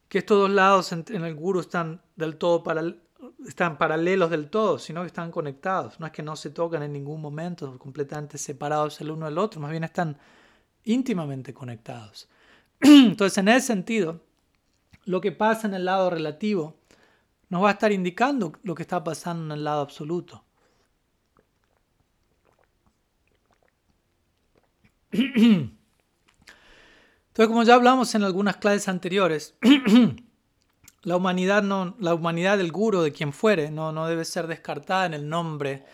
[0.08, 2.63] que estos dos lados en, el guru están del todo
[3.47, 5.99] están paralelos del todo, sino que están conectados.
[5.99, 9.62] No es que no se tocan en ningún momento, completamente separados el uno del otro,
[9.62, 10.17] más bien están
[10.83, 12.27] íntimamente conectados.
[12.81, 14.21] Entonces, en ese sentido,
[15.05, 16.75] lo que pasa en el lado relativo
[17.49, 20.43] nos va a estar indicando lo que está pasando en el lado absoluto.
[25.12, 25.77] Entonces,
[27.47, 29.55] como ya hablamos en algunas clases anteriores,
[31.04, 35.06] la humanidad, no, la humanidad del guru, de quien fuere, no, no debe ser descartada
[35.06, 35.86] en el nombre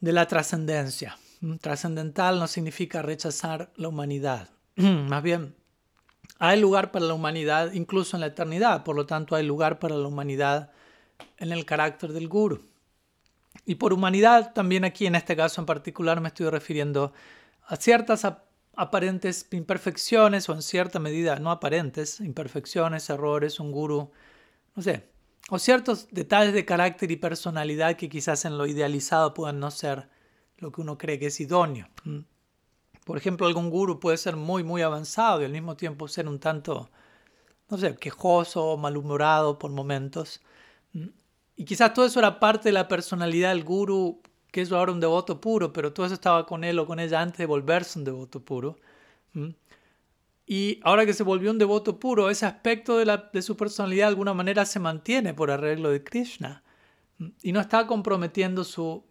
[0.00, 1.16] de la trascendencia.
[1.60, 4.50] Trascendental no significa rechazar la humanidad.
[4.76, 5.54] Más bien,
[6.38, 9.96] hay lugar para la humanidad incluso en la eternidad, por lo tanto hay lugar para
[9.96, 10.70] la humanidad
[11.38, 12.64] en el carácter del guru.
[13.64, 17.12] Y por humanidad también aquí en este caso en particular me estoy refiriendo
[17.66, 18.24] a ciertas
[18.74, 24.10] aparentes imperfecciones o en cierta medida no aparentes, imperfecciones, errores, un guru,
[24.74, 25.10] no sé,
[25.50, 30.08] o ciertos detalles de carácter y personalidad que quizás en lo idealizado puedan no ser
[30.58, 31.88] lo que uno cree que es idóneo.
[33.04, 36.38] Por ejemplo, algún guru puede ser muy, muy avanzado y al mismo tiempo ser un
[36.38, 36.90] tanto,
[37.68, 40.40] no sé, quejoso, malhumorado por momentos.
[41.56, 44.22] Y quizás todo eso era parte de la personalidad del guru
[44.52, 47.20] que es ahora un devoto puro, pero todo eso estaba con él o con ella
[47.20, 48.76] antes de volverse un devoto puro.
[50.46, 54.04] Y ahora que se volvió un devoto puro, ese aspecto de, la, de, su personalidad
[54.04, 56.62] de alguna manera se mantiene por arreglo de Krishna
[57.42, 59.04] y no está comprometiendo su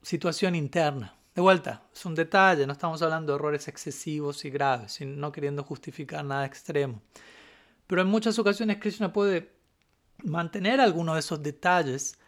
[0.00, 1.14] situación interna.
[1.34, 5.62] De vuelta, es un detalle, no estamos hablando de errores excesivos y graves, no queriendo
[5.62, 7.02] justificar nada extremo.
[7.86, 9.52] Pero en muchas ocasiones Krishna puede
[10.24, 12.18] mantener algunos de esos detalles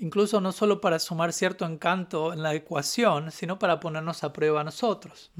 [0.00, 4.62] incluso no solo para sumar cierto encanto en la ecuación, sino para ponernos a prueba
[4.62, 5.30] a nosotros.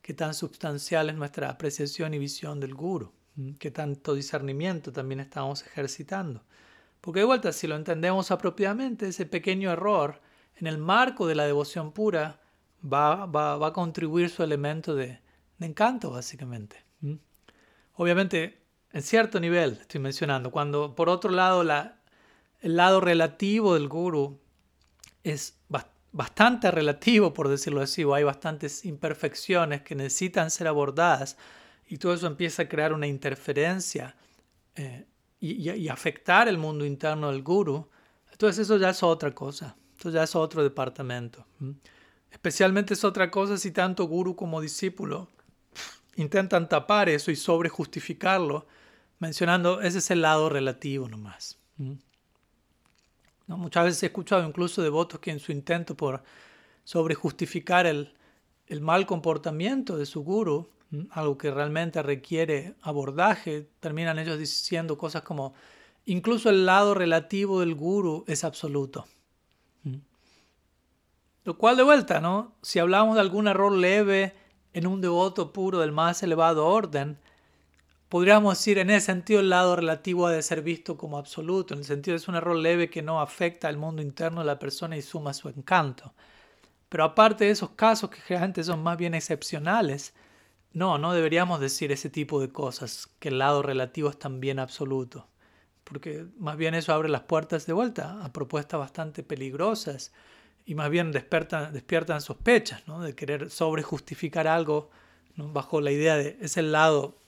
[0.00, 3.12] Qué tan sustancial es nuestra apreciación y visión del guru,
[3.58, 6.42] qué tanto discernimiento también estamos ejercitando.
[7.00, 10.20] Porque de vuelta, si lo entendemos apropiadamente, ese pequeño error
[10.56, 12.40] en el marco de la devoción pura
[12.82, 15.20] va, va, a contribuir su elemento de
[15.60, 16.84] encanto, básicamente.
[17.94, 22.01] Obviamente, en cierto nivel, estoy mencionando, cuando por otro lado la,
[22.62, 24.40] el lado relativo del guru
[25.24, 25.58] es
[26.12, 31.36] bastante relativo, por decirlo así, o hay bastantes imperfecciones que necesitan ser abordadas
[31.88, 34.14] y todo eso empieza a crear una interferencia
[34.76, 35.06] eh,
[35.40, 37.88] y, afectar el mundo interno del guru,
[38.30, 41.44] entonces eso ya es otra cosa, eso ya es otro departamento.
[42.30, 45.28] Especialmente es otra cosa si tanto guru como discípulo
[46.16, 48.66] intentan tapar eso y sobrejustificarlo,
[49.18, 51.58] mencionando ese es el lado relativo nomás.
[53.46, 53.56] ¿No?
[53.56, 56.22] Muchas veces he escuchado incluso devotos que en su intento por
[56.84, 58.14] sobrejustificar el,
[58.66, 60.70] el mal comportamiento de su guru,
[61.10, 65.54] algo que realmente requiere abordaje, terminan ellos diciendo cosas como,
[66.04, 69.06] incluso el lado relativo del guru es absoluto.
[71.44, 72.54] Lo cual de vuelta, ¿no?
[72.62, 74.34] Si hablamos de algún error leve
[74.72, 77.18] en un devoto puro del más elevado orden,
[78.12, 81.80] podríamos decir en ese sentido el lado relativo ha de ser visto como absoluto, en
[81.80, 84.98] el sentido es un error leve que no afecta al mundo interno de la persona
[84.98, 86.12] y suma su encanto.
[86.90, 90.12] Pero aparte de esos casos que generalmente son más bien excepcionales,
[90.74, 95.26] no, no deberíamos decir ese tipo de cosas, que el lado relativo es también absoluto,
[95.82, 100.12] porque más bien eso abre las puertas de vuelta a propuestas bastante peligrosas
[100.66, 103.00] y más bien despiertan, sospechas ¿no?
[103.00, 104.90] de querer sobrejustificar algo
[105.34, 107.21] bajo la idea de es el lado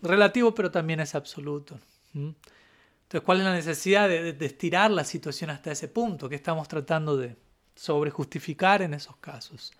[0.00, 1.78] relativo pero también es absoluto.
[2.14, 7.16] Entonces, ¿cuál es la necesidad de, estirar la situación hasta ese punto que estamos tratando
[7.16, 7.36] de
[7.74, 9.72] sobrejustificar en esos casos?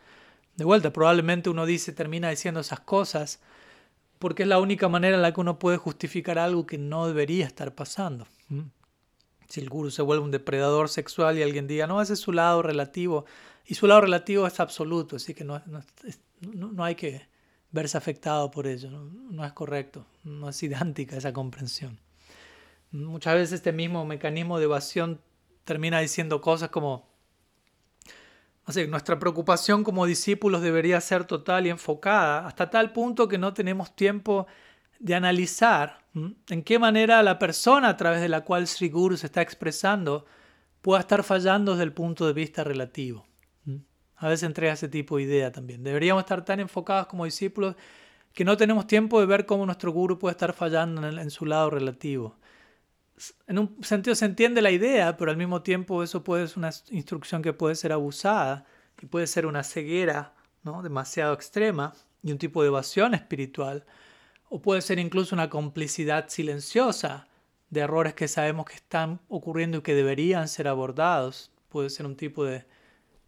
[0.57, 3.41] De vuelta, probablemente uno dice, termina diciendo esas cosas
[4.19, 7.47] porque es la única manera en la que uno puede justificar algo que no debería
[7.47, 8.27] estar pasando.
[9.49, 12.33] Si el guru se vuelve un depredador sexual y alguien diga, no, ese es su
[12.33, 13.25] lado relativo,
[13.65, 15.63] y su lado relativo es absoluto, así que no,
[16.41, 17.29] no, hay que
[17.71, 21.99] verse afectado por ello, no, es correcto, no es idéntica esa comprensión.
[22.91, 25.21] Muchas veces este mismo mecanismo de evasión
[25.65, 27.07] termina diciendo cosas como,
[28.65, 33.53] así, nuestra preocupación como discípulos debería ser total y enfocada, hasta tal punto que no
[33.53, 34.47] tenemos tiempo
[34.99, 39.27] de analizar en qué manera la persona a través de la cual Sri Guru se
[39.27, 40.25] está expresando
[40.81, 43.28] pueda estar fallando desde el punto de vista relativo.
[44.19, 45.83] A veces entrega ese tipo de idea también.
[45.83, 47.77] Deberíamos estar tan enfocados como discípulos
[48.33, 51.71] que no tenemos tiempo de ver cómo nuestro guru puede estar fallando en, su lado
[51.71, 52.37] relativo.
[53.47, 56.71] En un sentido se entiende la idea, pero al mismo tiempo eso puede ser una
[56.91, 58.65] instrucción que puede ser abusada
[59.01, 60.83] y puede ser una ceguera ¿no?
[60.83, 63.85] demasiado extrema y un tipo de evasión espiritual
[64.49, 67.29] o puede ser incluso una complicidad silenciosa
[67.71, 71.53] de errores que sabemos que están ocurriendo y que deberían ser abordados.
[71.69, 72.65] Puede ser un tipo de,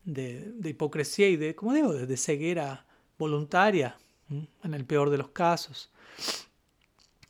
[0.05, 2.87] de, hipocresía y de, digo, ceguera
[3.19, 3.97] voluntaria,
[4.63, 5.91] en el peor de los casos.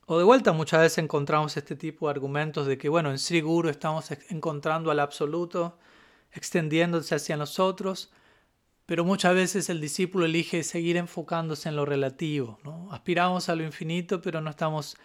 [0.06, 3.40] O de vuelta, muchas veces encontramos este tipo de argumentos de que, bueno, en Sri
[3.40, 5.78] Guru estamos encontrando al absoluto
[6.32, 8.10] extendiéndose hacia nosotros,
[8.86, 12.58] pero muchas veces el discípulo elige seguir enfocándose en lo relativo.
[12.64, 12.88] ¿no?
[12.90, 14.96] Aspiramos a lo infinito, pero no estamos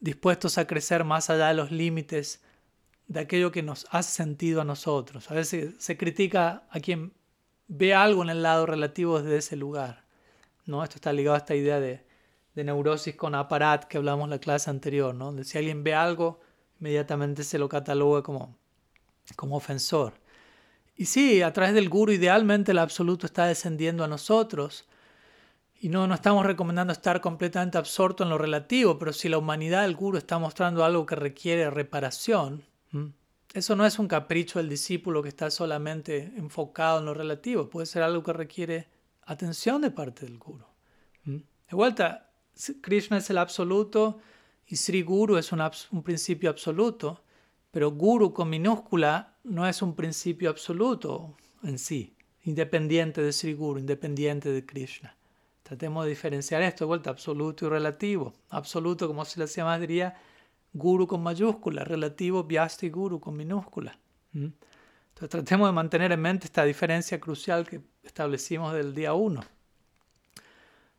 [0.00, 2.42] dispuestos a crecer más allá de los límites
[3.12, 5.30] de aquello que nos hace sentido a nosotros.
[5.30, 7.12] A veces se critica a quien
[7.68, 10.04] ve algo en el lado relativo desde ese lugar.
[10.64, 10.82] ¿no?
[10.82, 12.04] Esto está ligado a esta idea de,
[12.54, 15.14] de neurosis con aparat que hablamos en la clase anterior.
[15.14, 15.44] ¿no?
[15.44, 16.40] Si alguien ve algo,
[16.80, 18.56] inmediatamente se lo cataloga como,
[19.36, 20.14] como ofensor.
[20.96, 24.86] Y sí, a través del guru idealmente el absoluto está descendiendo a nosotros.
[25.80, 29.82] Y no, no estamos recomendando estar completamente absorto en lo relativo, pero si la humanidad
[29.82, 32.64] del guru está mostrando algo que requiere reparación,
[33.52, 37.86] eso no es un capricho del discípulo que está solamente enfocado en lo relativo, puede
[37.86, 38.88] ser algo que requiere
[39.24, 40.64] atención de parte del guru.
[41.24, 42.30] De vuelta,
[42.80, 44.20] Krishna es el absoluto
[44.66, 47.22] y Sri Guru es un, un principio absoluto,
[47.70, 53.80] pero guru con minúscula no es un principio absoluto en sí, independiente de Sri Guru,
[53.80, 55.16] independiente de Krishna.
[55.62, 58.34] Tratemos de diferenciar esto de vuelta, absoluto y relativo.
[58.50, 60.14] Absoluto, como se le llama, diría
[60.72, 63.98] Guru con mayúscula, relativo, Vyasti Guru con minúscula.
[64.32, 64.46] ¿Mm?
[65.08, 69.40] Entonces tratemos de mantener en mente esta diferencia crucial que establecimos del día 1.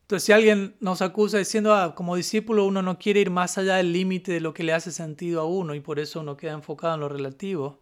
[0.01, 3.77] Entonces, si alguien nos acusa diciendo, ah, como discípulo uno no quiere ir más allá
[3.77, 6.51] del límite de lo que le hace sentido a uno y por eso uno queda
[6.51, 7.79] enfocado en lo relativo,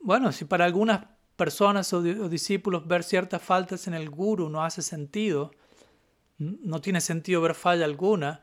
[0.00, 4.80] bueno, si para algunas personas o, discípulos ver ciertas faltas en el guru no hace
[4.80, 5.50] sentido,
[6.38, 8.42] no tiene sentido ver falla alguna,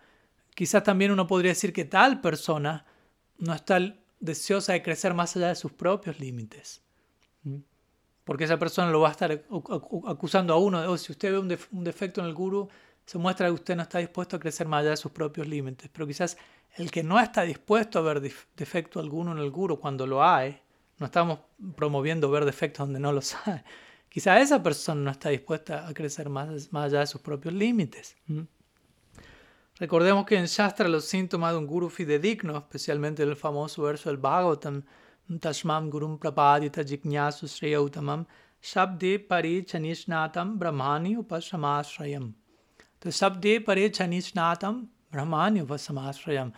[0.56, 2.86] quizás también uno podría decir que tal persona
[3.38, 3.80] no está
[4.20, 6.82] deseosa de crecer más allá de sus propios límites.
[8.24, 9.43] Porque esa persona lo va a estar
[10.08, 12.70] acusando a uno de, oh, si usted ve un, defecto en el guru,
[13.06, 15.89] se muestra que usted no está dispuesto a crecer más allá de sus propios límites.
[15.91, 16.38] Pero quizás
[16.76, 20.62] el que no está dispuesto a ver defecto alguno en el guru cuando lo hay,
[20.99, 21.39] no estamos
[21.76, 23.62] promoviendo ver defectos donde no los hay.
[24.08, 28.16] Quizá esa persona no está dispuesta a crecer más, más allá de sus propios límites.
[29.82, 34.19] Recordemos que en Shastra los síntomas de un guru fidedigno, especialmente el famoso verso del
[34.19, 34.84] Bhagavatam,
[35.39, 37.79] Tashmam Gurum Prapadita Jignasu Sreya
[38.61, 42.32] Shabde Pare Chanishnatam Brahmani Upasamasrayam.
[42.93, 46.53] Entonces, Shabde Pare Chanishnatam Brahmani Upasamasrayam.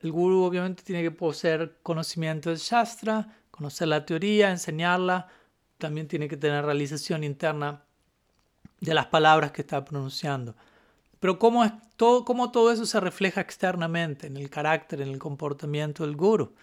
[0.00, 5.28] El guru obviamente tiene que poseer conocimiento del Shastra, conocer la teoría, enseñarla,
[5.78, 7.86] también tiene que tener realización interna
[8.82, 10.54] de las palabras que está pronunciando.
[11.20, 15.18] Pero cómo, es todo, cómo todo eso se refleja externamente, en el carácter, en el
[15.18, 16.54] comportamiento del guru.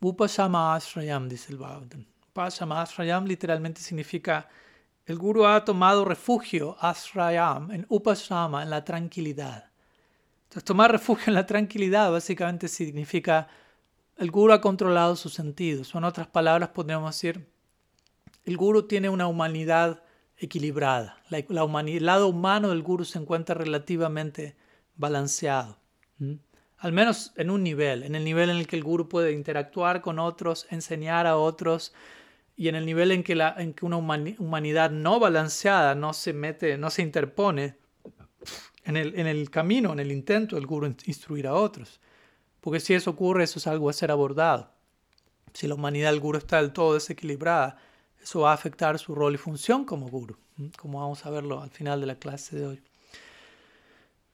[0.00, 2.04] Upasama Asrayam, dice el Bhagavatam.
[2.30, 4.48] Upasama Asrayam literalmente significa
[5.06, 9.70] el guru ha tomado refugio, Asrayam, en Upasama, en la tranquilidad.
[10.44, 13.48] Entonces, tomar refugio en la tranquilidad básicamente significa
[14.16, 15.94] el guru ha controlado sus sentidos.
[15.94, 17.48] O en otras palabras, podríamos decir,
[18.44, 20.02] el guru tiene una humanidad
[20.42, 21.18] equilibrada.
[21.30, 24.56] La, el lado humano del guru se encuentra relativamente
[24.96, 25.78] balanceado.
[26.78, 30.00] Al menos en un nivel, en el nivel en el que el guru puede interactuar
[30.00, 31.92] con otros, enseñar a otros,
[32.56, 36.32] y en el nivel en que, la, en que una humanidad no balanceada no se
[36.32, 37.76] mete, no se interpone
[38.84, 42.00] en el, en el camino, en el intento del guru instruir a otros.
[42.60, 44.70] Porque si eso ocurre, eso es algo a ser abordado.
[45.52, 47.78] Si la humanidad del guru está del todo desequilibrada,
[48.22, 50.36] eso va a afectar su rol y función como guru,
[50.78, 52.82] como vamos a verlo al final de la clase de hoy.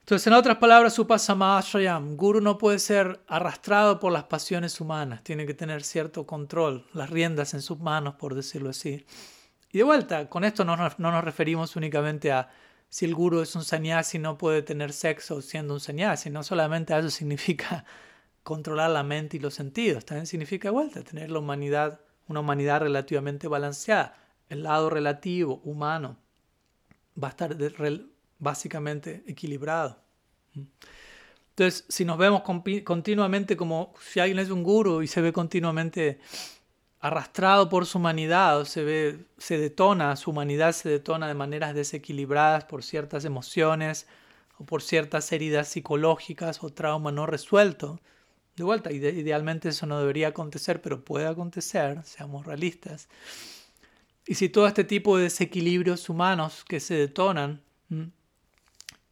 [0.01, 5.45] Entonces, en otras palabras, Upasamashrayam, guru no puede ser arrastrado por las pasiones humanas, tiene
[5.45, 9.05] que tener cierto control, las riendas en sus manos, por decirlo así.
[9.71, 12.49] Y de vuelta, con esto no, no nos referimos únicamente a
[12.89, 16.97] si el guru es un sannyasi no puede tener sexo siendo un sannyasi, no solamente
[16.97, 17.85] eso significa
[18.43, 22.81] controlar la mente y los sentidos, también significa de vuelta tener la humanidad una humanidad
[22.81, 24.15] relativamente balanceada.
[24.47, 26.17] El lado relativo, humano,
[27.21, 27.57] va a estar
[28.39, 29.99] básicamente equilibrado.
[31.49, 32.43] Entonces, si nos vemos
[32.85, 36.19] continuamente como si alguien es un guru y se ve continuamente
[37.01, 41.73] arrastrado por su humanidad, o se ve, se detona, su humanidad se detona de maneras
[41.73, 44.07] desequilibradas por ciertas emociones
[44.57, 47.99] o por ciertas heridas psicológicas o trauma no resuelto,
[48.59, 53.09] de vuelta, idealmente eso no debería acontecer, pero puede acontecer, seamos realistas.
[54.27, 57.61] Y si todo este tipo de desequilibrios humanos que se detonan,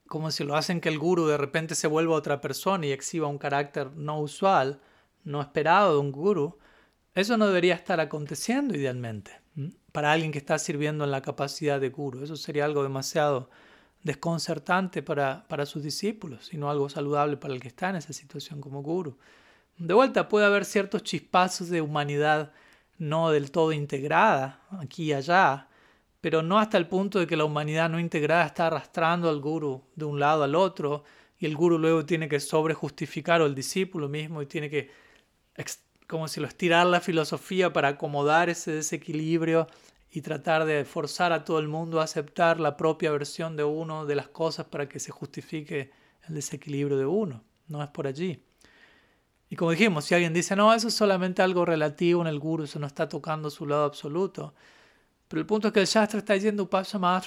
[0.06, 3.28] como si lo hacen que el guru de repente se vuelva otra persona y exhiba
[3.28, 4.80] un carácter no usual,
[5.24, 6.58] no esperado de un guru,
[7.16, 9.32] eso no debería estar aconteciendo idealmente
[9.92, 12.24] para alguien que está sirviendo en la capacidad de guru.
[12.24, 13.50] Eso sería algo demasiado
[14.08, 18.14] desconcertante para, para sus discípulos y no algo saludable para el que está en esa
[18.14, 19.18] situación como guru.
[19.78, 22.52] De vuelta puede haber ciertos chispazos de humanidad
[22.98, 25.68] no del todo integrada aquí y allá,
[26.20, 29.84] pero no hasta el punto de que la humanidad no integrada está arrastrando al guru
[29.96, 31.04] de un lado al otro
[31.38, 34.90] y el guru luego tiene que sobrejustificar o el discípulo mismo y tiene que
[36.08, 39.68] como si lo estirar la filosofía para acomodar ese desequilibrio
[40.10, 44.06] y tratar de forzar a todo el mundo a aceptar la propia versión de uno
[44.06, 45.92] de las cosas para que se justifique
[46.28, 47.44] el desequilibrio de uno.
[47.68, 48.44] No es por allí.
[49.50, 52.64] Y como dijimos, si alguien dice, no, eso es solamente algo relativo en el guru,
[52.64, 54.54] eso no está tocando su lado absoluto.
[55.28, 57.22] Pero el punto es que el Shastra está diciendo Upasama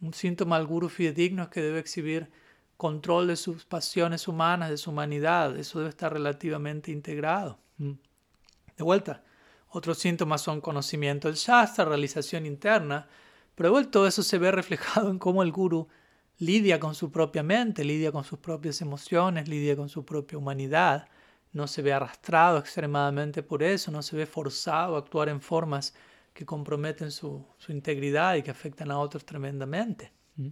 [0.00, 2.30] Un síntoma al guru fidedigno es que debe exhibir
[2.76, 5.56] control de sus pasiones humanas, de su humanidad.
[5.56, 7.58] Eso debe estar relativamente integrado.
[7.78, 7.92] Mm.
[8.76, 9.22] De vuelta,
[9.76, 13.08] otros síntomas son conocimiento del Shastra, realización interna,
[13.54, 15.86] pero igual todo eso se ve reflejado en cómo el guru
[16.38, 21.08] lidia con su propia mente, lidia con sus propias emociones, lidia con su propia humanidad,
[21.52, 25.94] no se ve arrastrado extremadamente por eso, no se ve forzado a actuar en formas
[26.32, 30.10] que comprometen su, integridad y que afectan a otros tremendamente.
[30.36, 30.48] ¿Mm?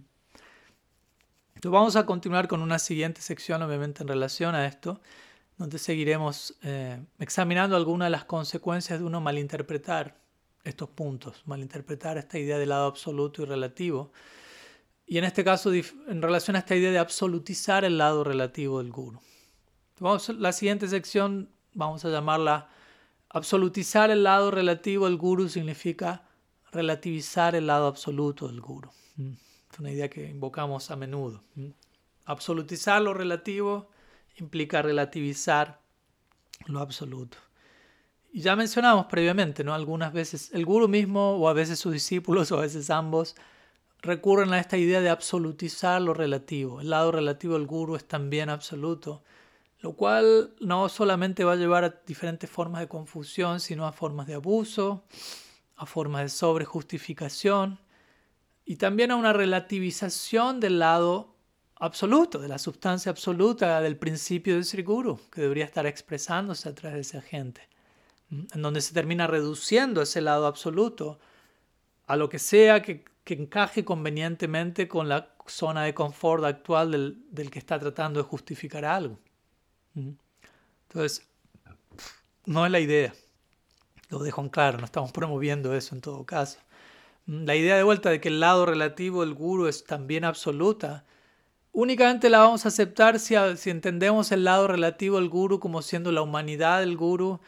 [1.55, 5.01] Entonces vamos a continuar con una siguiente sección, obviamente en relación a esto,
[5.57, 10.17] donde seguiremos eh, examinando algunas de las consecuencias de uno malinterpretar
[10.63, 14.11] estos puntos, malinterpretar esta idea del lado absoluto y relativo.
[15.05, 18.91] Y en este caso, en relación a esta idea de absolutizar el lado relativo del
[18.91, 19.19] guru.
[19.99, 22.69] Vamos, la siguiente sección vamos a llamarla
[23.29, 26.23] absolutizar el lado relativo del guru significa
[26.71, 28.89] relativizar el lado absoluto del guru.
[29.17, 29.33] Mm.
[29.71, 31.43] Es una idea que invocamos a menudo.
[31.55, 31.67] Mm.
[32.25, 33.89] Absolutizar lo relativo
[34.37, 35.79] implica relativizar
[36.67, 37.37] lo absoluto.
[38.31, 39.73] Y ya mencionamos previamente, ¿no?
[39.73, 43.35] Algunas veces el guru mismo, o a veces sus discípulos, o a veces ambos,
[44.01, 46.81] recurren a esta idea de absolutizar lo relativo.
[46.81, 49.23] El lado relativo del guru es también absoluto,
[49.79, 54.27] lo cual no solamente va a llevar a diferentes formas de confusión, sino a formas
[54.27, 55.05] de abuso,
[55.77, 57.79] a formas de sobrejustificación
[58.65, 61.34] y también a una relativización del lado
[61.77, 66.75] absoluto, de la sustancia absoluta del principio de Sri Guru, que debería estar expresándose a
[66.75, 67.67] través de esa gente,
[68.29, 71.19] en donde se termina reduciendo ese lado absoluto
[72.07, 77.49] a lo que sea que, encaje convenientemente con la zona de confort actual del, del
[77.49, 79.17] que está tratando de justificar algo.
[79.95, 81.27] Entonces,
[82.45, 83.13] no es la idea.
[84.09, 86.59] Lo dejo en claro, no estamos promoviendo eso en todo caso.
[87.25, 91.05] La idea de vuelta de que el lado relativo del guru es también absoluta,
[91.75, 96.11] únicamente la vamos a aceptar si, si entendemos el lado relativo del guru como siendo
[96.11, 97.39] la humanidad del guru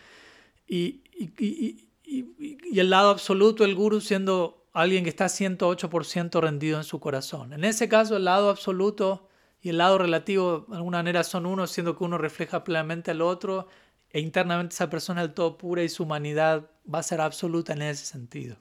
[0.67, 6.83] y, y, y el lado absoluto del guru siendo alguien que está 108% rendido en
[6.83, 7.53] su corazón.
[7.53, 9.27] En ese caso, el lado absoluto
[9.61, 13.21] y el lado relativo de alguna manera son uno, siendo que uno refleja plenamente al
[13.21, 13.67] otro
[14.11, 17.81] e internamente esa persona del todo pura y su humanidad va a ser absoluta en
[17.81, 18.57] ese sentido,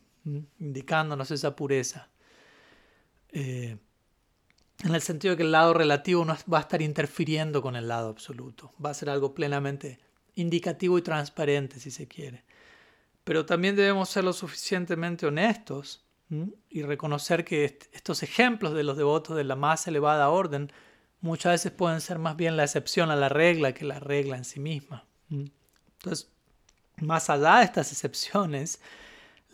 [0.58, 2.08] indicándonos esa pureza.
[3.30, 3.76] Eh,
[4.84, 7.88] en el sentido de que el lado relativo no va a estar interfiriendo con el
[7.88, 9.98] lado absoluto, va a ser algo plenamente
[10.34, 12.44] indicativo y transparente si se quiere.
[13.24, 16.04] Pero también debemos ser lo suficientemente honestos
[16.68, 20.72] y reconocer que estos ejemplos de los devotos de la más elevada orden
[21.20, 24.44] muchas veces pueden ser más bien la excepción a la regla que la regla en
[24.44, 25.06] sí misma.
[25.30, 26.30] Entonces,
[26.98, 28.80] más allá de estas excepciones,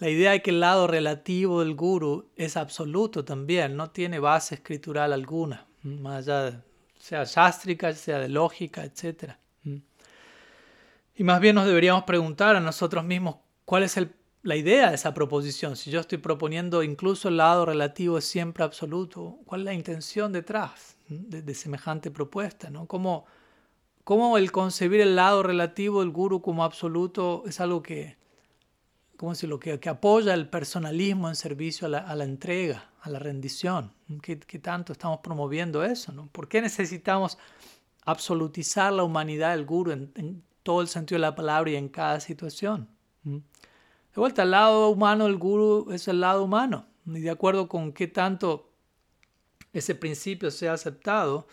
[0.03, 4.57] la idea de que el lado relativo del guru es absoluto también, no tiene base
[4.57, 6.61] escritural alguna, más allá
[6.99, 9.35] sea sástrica, sea de lógica, etc.
[11.15, 13.97] Y más bien nos deberíamos preguntar a nosotros mismos cuál es
[14.43, 15.77] la idea de esa proposición.
[15.77, 20.33] Si yo estoy proponiendo incluso el lado relativo es siempre absoluto, ¿cuál es la intención
[20.33, 22.71] detrás de, semejante propuesta?
[22.71, 22.87] ¿no?
[22.89, 23.25] ¿Cómo,
[24.03, 28.21] cómo el concebir el lado relativo del guru como absoluto es algo que,
[29.23, 29.61] ¿cómo decirlo?
[29.61, 33.93] Que, que apoya el personalismo en servicio a la, entrega, a la rendición.
[34.21, 36.13] ¿Qué, ¿Qué, tanto estamos promoviendo eso?
[36.33, 37.39] ¿Por qué necesitamos
[38.05, 41.89] absolutizar la humanidad del guru en, en, todo el sentido de la palabra y en
[41.89, 42.89] cada situación?
[43.23, 43.37] ¿Mm?
[43.37, 46.87] De vuelta, el lado humano del guru es el lado humano.
[47.07, 48.73] Y de acuerdo con qué tanto
[49.73, 51.47] ese principio sea aceptado,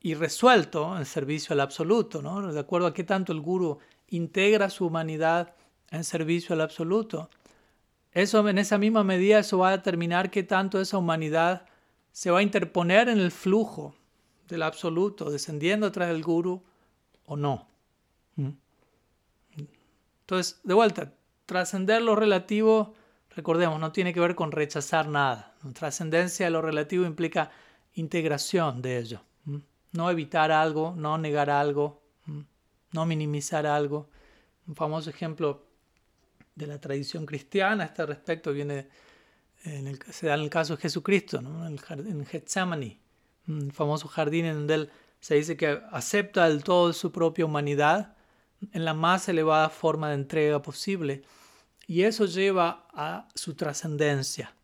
[0.00, 2.52] y resuelto en servicio al absoluto, ¿no?
[2.52, 5.54] de acuerdo a qué tanto el guru integra su humanidad
[5.90, 7.30] en servicio al absoluto.
[8.12, 11.66] Eso en esa misma medida eso va a determinar qué tanto esa humanidad
[12.12, 13.94] se va a interponer en el flujo
[14.48, 16.62] del absoluto, descendiendo tras el guru
[17.26, 17.66] o no.
[18.36, 18.50] ¿Mm?
[20.20, 21.12] Entonces, de vuelta,
[21.46, 22.94] trascender lo relativo,
[23.34, 25.54] recordemos, no tiene que ver con rechazar nada.
[25.74, 27.50] Trascendencia de lo relativo implica
[27.94, 29.20] integración de ello
[29.94, 32.02] no evitar algo, no negar algo,
[32.92, 34.10] no minimizar algo.
[34.66, 35.64] Un famoso ejemplo
[36.54, 38.88] de la tradición cristiana a este respecto viene
[39.64, 41.66] en el, se da en el caso de Jesucristo, ¿no?
[41.66, 43.00] en, en Getsemaní,
[43.48, 44.90] un famoso jardín en donde él
[45.20, 48.14] se dice que acepta del todo su propia humanidad
[48.72, 51.22] en la más elevada forma de entrega posible
[51.86, 54.54] y eso lleva a su trascendencia.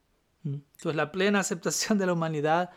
[0.45, 2.70] Entonces la plena aceptación de la humanidad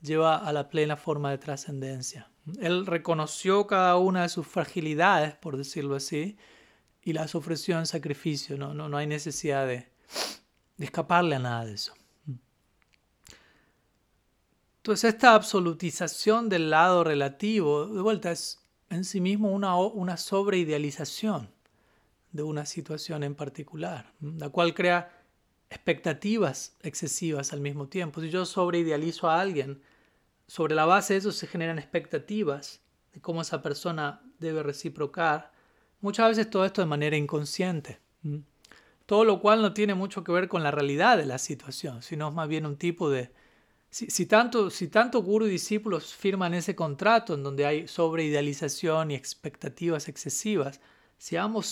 [0.00, 2.30] lleva a la plena forma de trascendencia.
[2.60, 6.36] Él reconoció cada una de sus fragilidades, por decirlo así,
[7.02, 8.56] y las ofreció en sacrificio.
[8.56, 9.90] No, no, no hay necesidad de,
[10.78, 11.94] escaparle a nada de eso.
[14.78, 21.50] Entonces esta absolutización del lado relativo, de vuelta, es en sí mismo una, una sobreidealización
[22.32, 25.22] de una situación en particular, la cual crea
[25.70, 28.20] expectativas excesivas al mismo tiempo.
[28.20, 29.80] Si yo sobreidealizo a alguien,
[30.46, 32.82] sobre la base de eso se generan expectativas
[33.12, 35.52] de cómo esa persona debe reciprocar.
[36.02, 38.00] Muchas veces todo esto de manera inconsciente.
[39.06, 42.28] Todo lo cual no tiene mucho que ver con la realidad de la situación, sino
[42.28, 43.32] es más bien un tipo de...
[43.90, 49.14] Si, tanto, si tanto guru y discípulos firman ese contrato en donde hay sobreidealización y
[49.14, 50.80] expectativas excesivas,
[51.18, 51.66] si ambos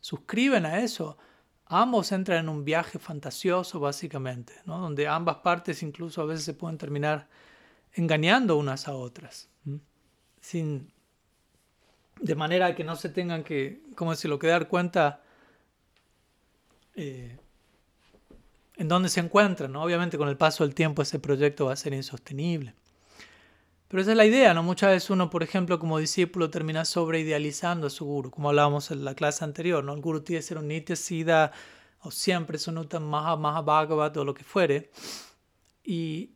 [0.00, 1.18] suscriben a eso,
[1.66, 6.78] ambos entran en un viaje fantasioso básicamente, donde ambas partes incluso a veces se pueden
[6.78, 7.28] terminar
[7.92, 9.50] engañando unas a otras,
[10.40, 10.90] sin,
[12.20, 15.22] de manera que no se tengan que, como decirlo, que dar cuenta
[16.94, 17.36] eh,
[18.76, 19.72] en dónde se encuentran.
[19.72, 19.82] ¿no?
[19.82, 22.74] Obviamente con el paso del tiempo ese proyecto va a ser insostenible.
[23.88, 24.62] Pero esa es la idea, ¿no?
[24.62, 29.02] Muchas veces uno, por ejemplo, como discípulo termina sobreidealizando a su guru, como hablábamos en
[29.02, 29.94] la clase anterior, ¿no?
[29.94, 31.52] El guru tiene que ser un nitya siddha
[32.00, 34.90] o siempre sonuta maha, maha bhagavat o lo que fuere.
[35.82, 36.32] Y,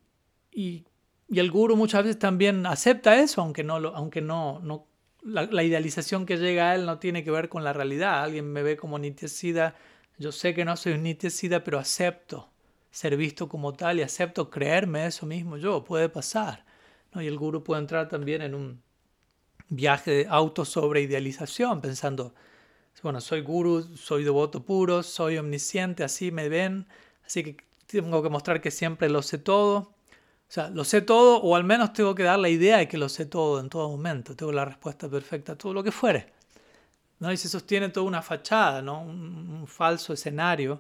[0.51, 0.87] y
[1.33, 4.85] y el guru muchas veces también acepta eso, aunque no, aunque no, no
[5.23, 8.23] la, idealización que llega a él no tiene que ver con la realidad.
[8.23, 9.75] Alguien me ve como nitiesida,
[10.19, 12.49] yo sé que no soy un nitiesida, pero acepto
[12.91, 16.65] ser visto como tal y acepto creerme eso mismo yo, puede pasar.
[17.13, 17.23] ¿no?
[17.23, 18.83] Y el guru puede entrar también en un
[19.69, 22.35] viaje de auto sobre idealización, pensando,
[23.03, 26.87] bueno, soy guru, soy devoto puro, soy omnisciente, así me ven,
[27.25, 27.57] así que
[27.87, 29.95] tengo que mostrar que siempre lo sé todo.
[30.53, 32.99] O sea, lo sé todo o al menos tengo que dar la idea de que
[32.99, 34.37] lo sé todo en todo momento.
[34.37, 36.27] Tengo la respuesta perfecta a todo lo que fuere.
[37.21, 37.33] ¿no?
[37.33, 39.01] Y se sostiene toda una fachada, ¿no?
[39.01, 40.79] un, falso escenario.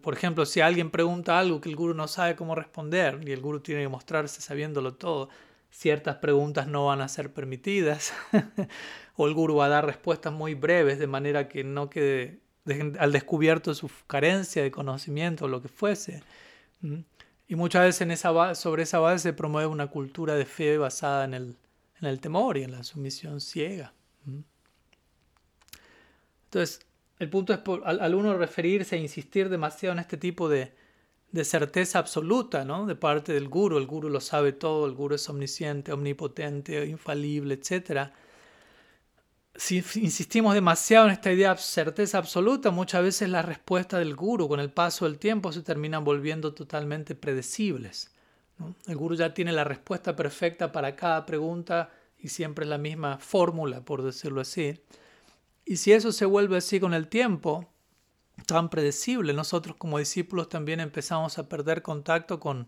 [0.00, 3.40] por ejemplo, si alguien pregunta algo que el guru no sabe cómo responder y el
[3.40, 5.28] guru tiene que mostrarse sabiéndolo todo,
[5.72, 8.12] ciertas preguntas no van a ser permitidas
[9.16, 12.38] o el guru va a dar respuestas muy breves de manera que no quede
[13.00, 16.22] al descubierto su carencia de conocimiento o lo que fuese.
[17.52, 21.26] Y muchas veces en esa sobre esa base se promueve una cultura de fe basada
[21.26, 21.56] en el,
[22.00, 23.92] en el temor y en la sumisión ciega.
[26.44, 26.80] Entonces,
[27.18, 30.72] el punto es al, uno referirse e insistir demasiado en este tipo de,
[31.30, 32.86] de certeza absoluta, ¿no?
[32.86, 33.76] De parte del guru.
[33.76, 38.12] El guru lo sabe todo, el guru es omnisciente, omnipotente, infalible, etc.
[39.64, 44.48] Si insistimos demasiado en esta idea de certeza absoluta, muchas veces las respuestas del guru
[44.48, 48.10] con el paso del tiempo se terminan volviendo totalmente predecibles.
[48.88, 53.18] El guru ya tiene la respuesta perfecta para cada pregunta y siempre es la misma
[53.18, 54.80] fórmula, por decirlo así.
[55.64, 57.72] Y si eso se vuelve así con el tiempo,
[58.46, 62.66] tan predecible, nosotros como discípulos también empezamos a perder contacto con,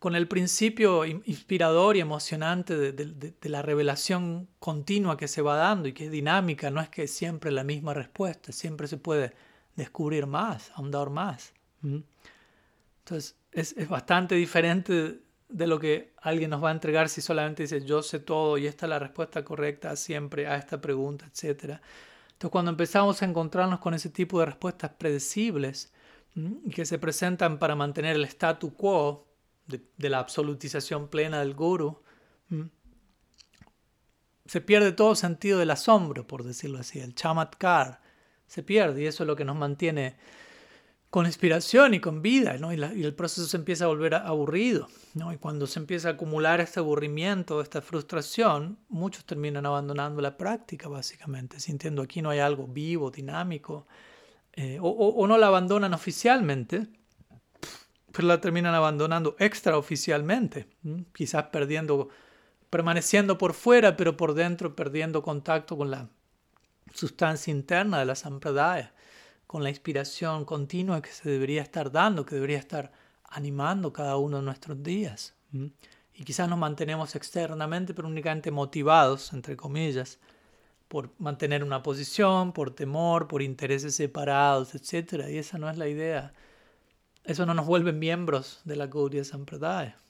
[0.00, 5.92] con el principio inspirador y emocionante de, la revelación continua que se va dando y
[5.92, 9.34] que es dinámica, no es que siempre la misma respuesta, siempre se puede
[9.76, 11.52] descubrir más, ahondar más.
[11.82, 15.20] Entonces es, es bastante diferente
[15.50, 18.66] de lo que alguien nos va a entregar si solamente dice yo sé todo y
[18.66, 21.78] esta es la respuesta correcta siempre a esta pregunta, etc.
[22.32, 25.92] Entonces cuando empezamos a encontrarnos con ese tipo de respuestas predecibles
[26.72, 29.29] que se presentan para mantener el statu quo
[29.70, 32.02] de, la absolutización plena del guru,
[34.44, 38.00] se pierde todo sentido del asombro, por decirlo así, el chamatkar
[38.46, 40.16] se pierde y eso es lo que nos mantiene
[41.10, 42.72] con inspiración y con vida, ¿no?
[42.72, 44.88] y, el proceso se empieza a volver aburrido.
[45.14, 45.32] ¿no?
[45.32, 50.88] Y cuando se empieza a acumular este aburrimiento, esta frustración, muchos terminan abandonando la práctica,
[50.88, 53.86] básicamente, sintiendo aquí no hay algo vivo, dinámico,
[54.52, 56.86] eh, o, no la abandonan oficialmente,
[58.12, 60.66] pero la terminan abandonando extraoficialmente,
[61.12, 62.08] quizás perdiendo,
[62.70, 66.08] permaneciendo por fuera, pero por dentro perdiendo contacto con la
[66.94, 68.92] sustancia interna de la sampradaya
[69.50, 72.92] con la inspiración continua que se debería estar dando, que debería estar
[73.24, 75.34] animando cada uno de nuestros días.
[76.14, 80.20] Y quizás nos mantenemos externamente, pero únicamente motivados, entre comillas,
[80.86, 85.24] por mantener una posición, por temor, por intereses separados, etc.
[85.28, 86.32] Y esa no es la idea.
[87.30, 90.00] Eso no nos vuelve miembros de la Gaudiya Sampradaya.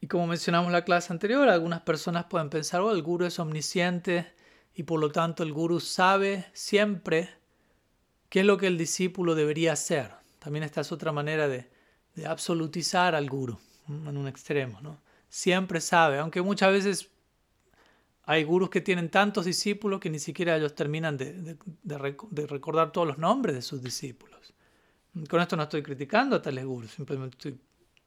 [0.00, 3.40] Y como mencionamos en la clase anterior, algunas personas pueden pensar, oh, el guru es
[3.40, 4.32] omnisciente,
[4.72, 7.28] y por lo tanto el gurú sabe siempre
[8.28, 10.12] qué es lo que el discípulo debería hacer.
[10.38, 11.68] También esta es otra manera de,
[12.24, 14.80] absolutizar al gurú en un extremo.
[14.80, 15.00] ¿no?
[15.28, 17.10] Siempre sabe, aunque muchas veces
[18.22, 21.56] hay gurús que tienen tantos discípulos que ni siquiera ellos terminan de,
[22.46, 24.53] recordar todos los nombres de sus discípulos.
[25.28, 27.60] Con esto no estoy criticando a tales gurús, simplemente estoy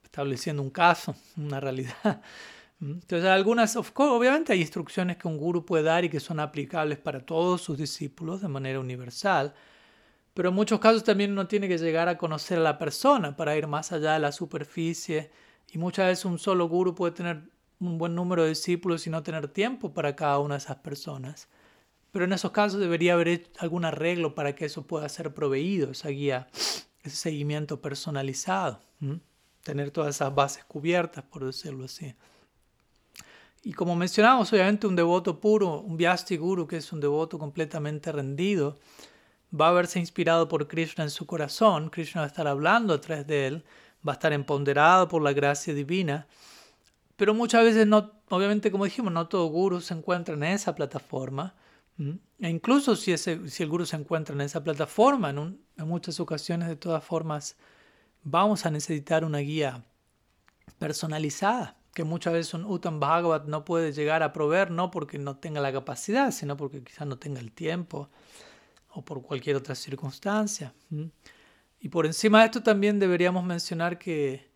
[0.04, 2.22] estableciendo un caso, una realidad.
[2.82, 7.26] Entonces, algunas, obviamente hay instrucciones que un guru puede dar y que son aplicables para
[7.26, 9.54] todos sus discípulos de manera universal,
[10.34, 13.58] pero en muchos casos también uno tiene que llegar a conocer a la persona para
[13.58, 15.32] ir más allá de la superficie
[15.72, 17.42] y muchas veces un solo guru puede tener
[17.80, 21.48] un buen número de discípulos y no tener tiempo para cada una de esas personas.
[22.12, 26.10] Pero en esos casos debería haber algún arreglo para que eso pueda ser proveído, esa
[26.10, 26.48] guía,
[27.10, 28.82] seguimiento personalizado,
[29.64, 32.16] tener todas esas bases cubiertas, por decirlo así.
[33.64, 38.12] Y como mencionamos, obviamente un devoto puro, un Vyasti Guru, que es un devoto completamente
[38.12, 38.78] rendido,
[39.54, 43.02] va a verse inspirado por Krishna en su corazón, Krishna va a estar hablando a
[43.02, 43.64] través de él,
[44.08, 46.28] va a estar empoderado por la gracia divina,
[47.16, 51.56] pero muchas veces no, obviamente como dijimos, no todo guru se encuentra en esa plataforma,
[52.00, 56.68] e incluso si, ese, si el guru se encuentra en esa plataforma, en, muchas ocasiones
[56.68, 57.58] de todas formas
[58.24, 59.84] vamos a necesitar una guía
[60.78, 65.38] personalizada que muchas veces un Uttam Bhagavat no puede llegar a proveer, no porque no
[65.38, 68.12] tenga la capacidad, sino porque quizás no tenga el tiempo
[68.92, 70.76] o por cualquier otra circunstancia.
[71.80, 74.52] Y por encima de esto también deberíamos mencionar que,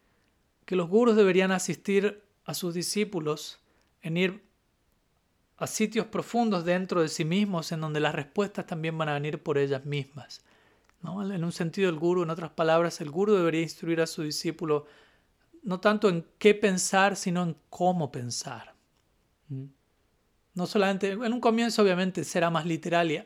[0.66, 3.60] que los gurus deberían asistir a sus discípulos
[4.04, 4.51] en ir
[5.62, 9.44] a sitios profundos dentro de sí mismos en donde las respuestas también van a venir
[9.44, 10.42] por ellas mismas.
[11.04, 11.22] ¿no?
[11.32, 14.88] En un sentido, el guru, en otras palabras, el guru debería instruir a su discípulo
[15.62, 18.74] no tanto en qué pensar, sino en cómo pensar.
[20.56, 23.24] No solamente, en un comienzo obviamente será más literal y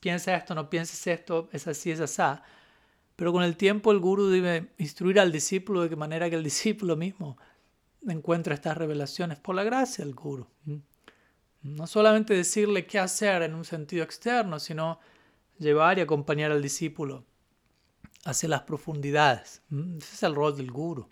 [0.00, 2.40] piensa esto, no pienses esto, es así, es así.
[3.16, 6.96] Pero con el tiempo el guru debe instruir al discípulo de manera que el discípulo
[6.96, 7.36] mismo
[8.08, 10.46] encuentre estas revelaciones por la gracia del guru.
[11.62, 15.00] No solamente decirle qué hacer en un sentido externo, sino
[15.58, 17.24] llevar y acompañar al discípulo
[18.24, 19.62] hacia las profundidades.
[19.70, 21.08] Ese es el rol del guru.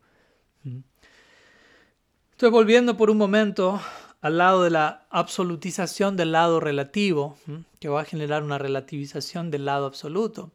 [2.33, 3.81] Estoy volviendo por un momento
[4.21, 7.37] al lado de la absolutización del lado relativo,
[7.79, 10.51] que va a generar una relativización del lado absoluto.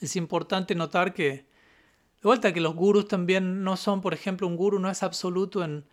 [0.00, 4.56] Es importante notar que, de vuelta, que los gurus también no son, por ejemplo, un
[4.56, 5.84] guru no es absoluto en,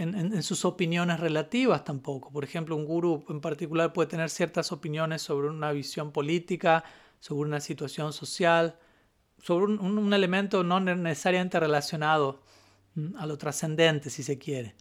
[0.00, 2.32] en, sus opiniones relativas tampoco.
[2.32, 6.84] Por ejemplo, un guru en particular puede tener ciertas opiniones sobre una visión política,
[7.20, 8.78] sobre una situación social,
[9.42, 12.42] sobre un, elemento no necesariamente relacionado
[13.18, 14.74] a lo trascendente, si se quiere.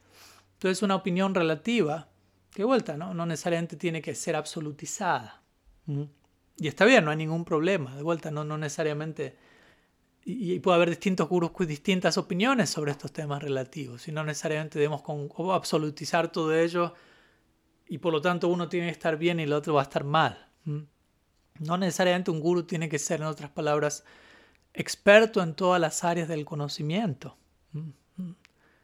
[0.53, 2.09] Entonces, una opinión relativa,
[2.51, 3.13] que vuelta, ¿no?
[3.13, 5.41] no necesariamente tiene que ser absolutizada.
[6.57, 7.95] Y está bien, no hay ningún problema.
[7.95, 9.37] De vuelta, no, no necesariamente.
[10.25, 14.07] Y, puede haber distintos gurús con distintas opiniones sobre estos temas relativos.
[14.07, 16.93] Y no necesariamente debemos con, absolutizar todo ello.
[17.87, 20.03] Y por lo tanto, uno tiene que estar bien y el otro va a estar
[20.03, 20.47] mal.
[20.63, 24.03] No necesariamente un gurú tiene que ser, en otras palabras,
[24.73, 27.37] experto en todas las áreas del conocimiento.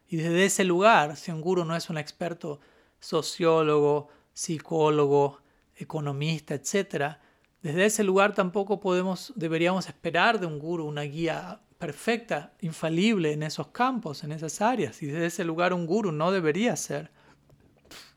[0.07, 2.59] Y desde ese lugar, si un guru no es un experto
[2.99, 5.41] sociólogo, psicólogo,
[5.75, 7.17] economista, etc.,
[7.65, 13.41] desde ese lugar tampoco podemos, deberíamos esperar de un guru una guía perfecta, infalible en
[13.41, 15.01] esos campos, en esas áreas.
[15.01, 17.09] Y desde ese lugar un guru no debería ser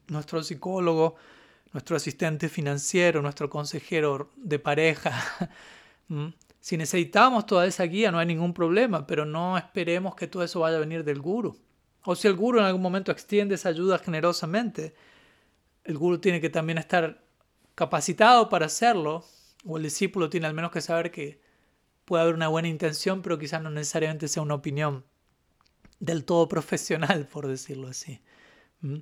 [0.09, 1.17] nuestro psicólogo,
[1.73, 5.13] nuestro asistente financiero, nuestro consejero de pareja.
[6.61, 10.61] Si necesitamos toda esa guía no hay ningún problema, pero no esperemos que todo eso
[10.61, 11.57] vaya a venir del guru.
[12.05, 14.95] O si el guru en algún momento extiende esa ayuda generosamente,
[15.85, 17.23] el guru tiene que también estar
[17.79, 19.25] capacitado para hacerlo,
[19.65, 21.41] o el discípulo tiene al menos que saber que
[22.05, 25.05] puede haber una buena intención, pero quizás no necesariamente sea una opinión
[26.01, 28.21] del todo profesional, por decirlo así.
[28.81, 28.97] ¿Mm?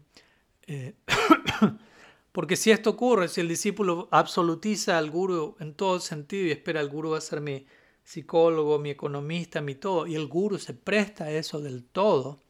[0.66, 0.94] Eh,
[2.32, 6.80] porque si esto ocurre, si el discípulo absolutiza al guru en todo sentido y espera
[6.80, 7.66] al guru va a ser mi
[8.02, 12.40] psicólogo, mi economista, mi todo, y el guru se presta a eso del todo,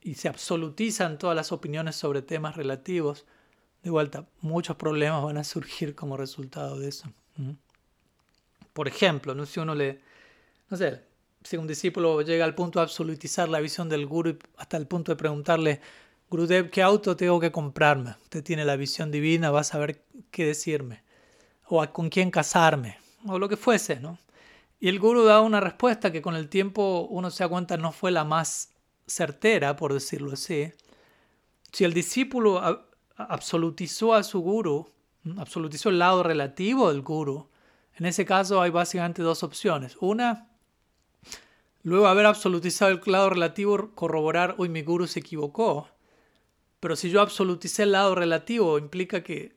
[0.00, 3.24] y se absolutizan todas las opiniones sobre temas relativos,
[3.82, 7.08] de vuelta, muchos problemas van a surgir como resultado de eso.
[8.72, 9.46] Por ejemplo, ¿no?
[9.46, 10.00] si uno le,
[10.68, 11.02] no sé,
[11.42, 15.12] si un discípulo llega al punto de absolutizar la visión del guru hasta el punto
[15.12, 15.80] de preguntarle,
[16.28, 18.14] Gurudev, ¿qué auto tengo que comprarme?
[18.22, 21.02] Usted tiene la visión divina, va a saber qué decirme.
[21.66, 24.18] O con quién casarme, o lo que fuese, ¿no?
[24.78, 27.92] Y el guru da una respuesta que con el tiempo uno se da cuenta no
[27.92, 28.70] fue la más
[29.06, 30.72] certera, por decirlo así,
[31.72, 32.86] si el discípulo
[33.24, 34.90] absolutizó a su guru,
[35.36, 37.48] absolutizó el lado relativo del guru,
[37.94, 39.96] en ese caso hay básicamente dos opciones.
[40.00, 40.48] Una,
[41.82, 45.88] luego haber absolutizado el lado relativo, corroborar, uy, mi guru se equivocó.
[46.80, 49.54] Pero si yo absoluticé el lado relativo, implica que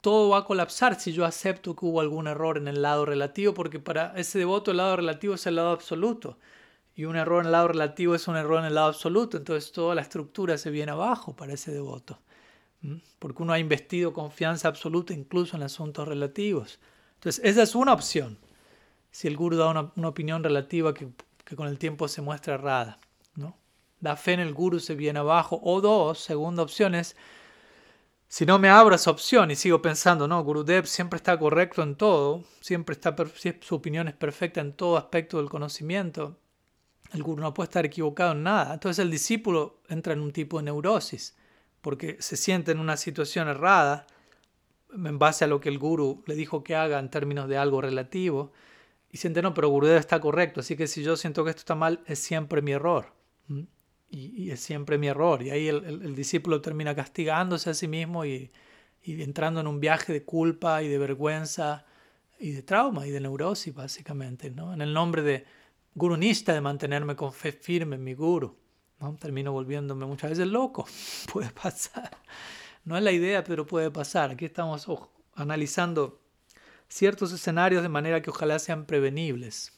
[0.00, 3.54] todo va a colapsar si yo acepto que hubo algún error en el lado relativo,
[3.54, 6.38] porque para ese devoto el lado relativo es el lado absoluto
[6.94, 9.72] y un error en el lado relativo es un error en el lado absoluto, entonces
[9.72, 12.18] toda la estructura se viene abajo para ese devoto.
[13.18, 16.80] Porque uno ha investido confianza absoluta incluso en asuntos relativos.
[17.14, 18.38] Entonces, esa es una opción.
[19.10, 21.08] Si el guru da una, opinión relativa que,
[21.54, 22.98] con el tiempo se muestra errada.
[23.34, 23.56] ¿no?
[24.00, 25.60] La fe en el guru se viene abajo.
[25.62, 27.16] O dos, segunda opción es,
[28.28, 31.96] si no me abro esa opción y sigo pensando, no, Gurudev siempre está correcto en
[31.96, 33.14] todo, siempre está,
[33.60, 36.38] su opinión es perfecta en todo aspecto del conocimiento,
[37.12, 38.72] el guru no puede estar equivocado en nada.
[38.72, 41.36] Entonces el discípulo entra en un tipo de neurosis,
[41.80, 44.06] porque se siente en una situación errada
[44.92, 47.80] en base a lo que el guru le dijo que haga en términos de algo
[47.80, 48.52] relativo,
[49.12, 51.74] y siente, no, pero Gurudev está correcto, así que si yo siento que esto está
[51.74, 53.12] mal, es siempre mi error.
[54.08, 55.42] Y, es siempre mi error.
[55.42, 58.50] Y ahí el, discípulo termina castigándose a sí mismo y,
[59.02, 61.86] entrando en un viaje de culpa y de vergüenza
[62.38, 64.72] y de trauma y de neurosis, básicamente, ¿no?
[64.72, 65.44] En el nombre de
[65.94, 68.56] gurunista de mantenerme con fe firme en mi guru.
[69.00, 69.16] ¿No?
[69.16, 70.86] Termino volviéndome muchas veces loco.
[71.32, 72.10] puede pasar.
[72.84, 74.30] No es la idea, pero puede pasar.
[74.30, 74.86] Aquí estamos
[75.34, 76.20] analizando
[76.88, 79.72] ciertos escenarios de manera que ojalá sean prevenibles.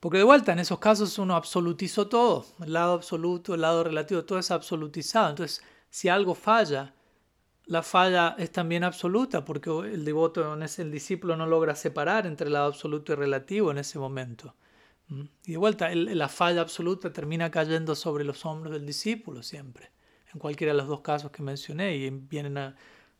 [0.00, 2.46] Porque de vuelta, en esos casos uno absolutizó todo.
[2.60, 5.30] El lado absoluto, el lado relativo, todo es absolutizado.
[5.30, 6.94] Entonces, si algo falla,
[7.66, 12.52] la falla es también absoluta porque el devoto, el discípulo no logra separar entre el
[12.52, 14.54] lado absoluto y relativo en ese momento.
[15.44, 19.90] Y de vuelta, la falla absoluta termina cayendo sobre los hombros del discípulo siempre,
[20.32, 22.74] en cualquiera de los dos casos que mencioné, y vienen,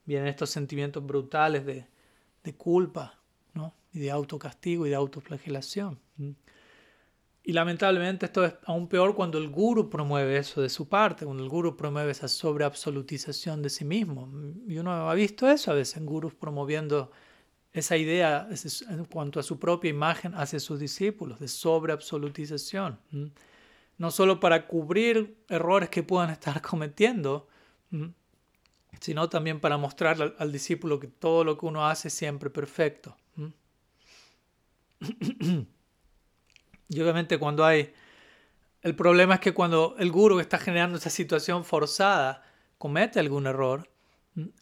[0.04, 1.86] vienen estos sentimientos brutales de,
[2.56, 3.18] culpa,
[3.92, 5.98] y de autocastigo y de autoflagelación.
[7.48, 11.44] Y lamentablemente esto es aún peor cuando el guru promueve eso de su parte, cuando
[11.44, 14.28] el guru promueve esa sobreabsolutización de sí mismo.
[14.66, 17.12] Y uno ha visto eso a veces en gurus promoviendo
[17.76, 18.48] esa idea
[18.88, 22.98] en cuanto a su propia imagen hacia sus discípulos, de sobreabsolutización.
[23.98, 27.46] No solo para cubrir errores que puedan estar cometiendo,
[28.98, 33.14] sino también para mostrarle al, discípulo que todo lo que uno hace es siempre perfecto.
[36.88, 37.92] Y obviamente cuando hay...
[38.80, 42.44] El problema es que cuando el guru está generando esa situación forzada
[42.78, 43.90] comete algún error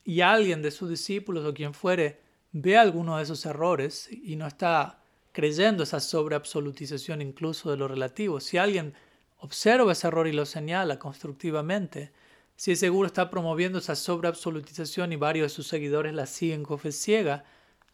[0.05, 2.24] y alguien de sus discípulos o quien fuere
[2.55, 5.01] ve alguno de esos errores y no está
[5.33, 8.95] creyendo esa sobreabsolutización incluso de lo relativo, si alguien
[9.39, 12.13] observa ese error y lo señala constructivamente,
[12.55, 16.79] si ese guru está promoviendo esa sobreabsolutización y varios de sus seguidores la siguen con
[16.79, 17.45] fe ciega,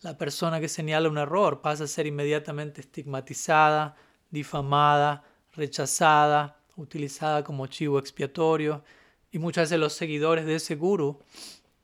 [0.02, 3.96] la persona que señala un error pasa a ser inmediatamente estigmatizada,
[4.30, 8.84] difamada, rechazada, utilizada como chivo expiatorio.
[9.30, 11.20] Y muchas veces los seguidores de ese guru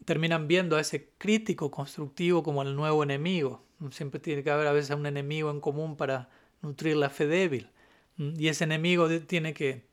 [0.04, 3.64] terminan viendo a ese crítico constructivo como el nuevo enemigo.
[3.90, 6.28] Siempre tiene que haber a veces un enemigo en común para
[6.62, 7.70] nutrir la fe débil.
[8.16, 9.86] Y ese enemigo tiene que,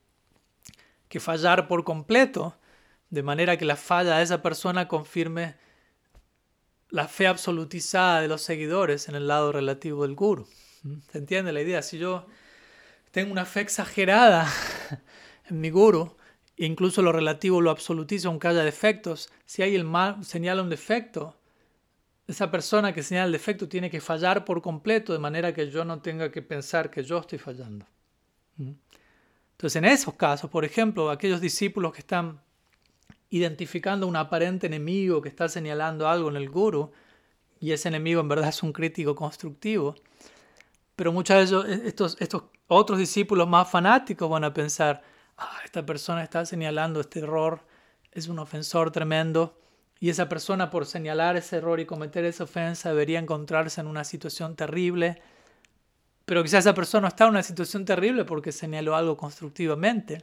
[1.08, 2.56] que fallar por completo,
[3.10, 5.56] de manera que la falla de esa persona confirme
[6.88, 10.46] la fe absolutizada de los seguidores en el lado relativo del guru.
[11.10, 11.82] ¿Se entiende la idea?
[11.82, 12.26] Si yo
[13.10, 14.48] tengo una fe exagerada
[15.50, 16.16] en mi guru,
[16.56, 19.30] incluso lo relativo lo absolutizo aunque haya defectos.
[19.44, 21.36] Si hay el mal señala un defecto,
[22.26, 25.84] esa persona que señala el defecto tiene que fallar por completo de manera que yo
[25.84, 27.86] no tenga que pensar que yo estoy fallando.
[28.56, 28.72] ¿Mm?
[29.52, 32.40] Entonces, en esos casos, por ejemplo, aquellos discípulos que están
[33.30, 36.92] identificando un aparente enemigo que está señalando algo en el guru,
[37.60, 39.94] y ese enemigo en verdad es un crítico constructivo,
[40.96, 45.02] pero muchas veces estos, estos otros discípulos más fanáticos van a pensar,
[45.38, 47.60] ah, esta persona está señalando este error,
[48.12, 49.58] es un ofensor tremendo,
[50.00, 54.04] y esa persona por señalar ese error y cometer esa ofensa debería encontrarse en una
[54.04, 55.20] situación terrible,
[56.24, 60.22] pero quizás esa persona está en una situación terrible porque señaló algo constructivamente,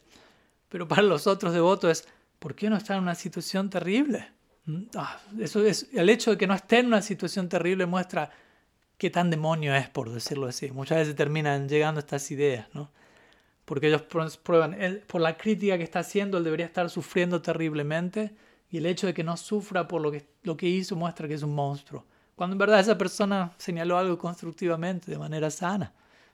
[0.70, 2.08] pero para los otros devotos es,
[2.40, 4.30] ¿por qué no está en una situación terrible?
[4.66, 4.84] ¿Mm?
[4.96, 8.32] Ah, eso es, el hecho de que no esté en una situación terrible muestra
[8.98, 10.72] qué tan demonio es, por decirlo así.
[10.72, 12.92] Muchas veces terminan llegando estas ideas, ¿no?
[13.72, 14.02] Porque ellos
[14.44, 18.36] prueban, él, por la crítica que está haciendo, él debería estar sufriendo terriblemente
[18.70, 21.36] y el hecho de que no sufra por lo que, lo que hizo muestra que
[21.36, 22.04] es un monstruo.
[22.36, 25.94] Cuando en verdad esa persona señaló algo constructivamente, de manera sana.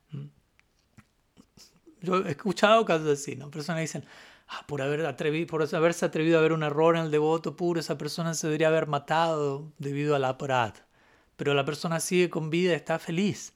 [0.10, 0.26] Mm.
[2.02, 3.52] Yo he escuchado casos así, ¿no?
[3.52, 4.04] Personas dicen,
[4.48, 7.80] ah, por, haber atrevido, por haberse atrevido a ver un error en el devoto puro,
[7.80, 10.80] esa persona se debería haber matado debido a la aparat
[11.36, 13.54] pero la persona sigue con vida está feliz.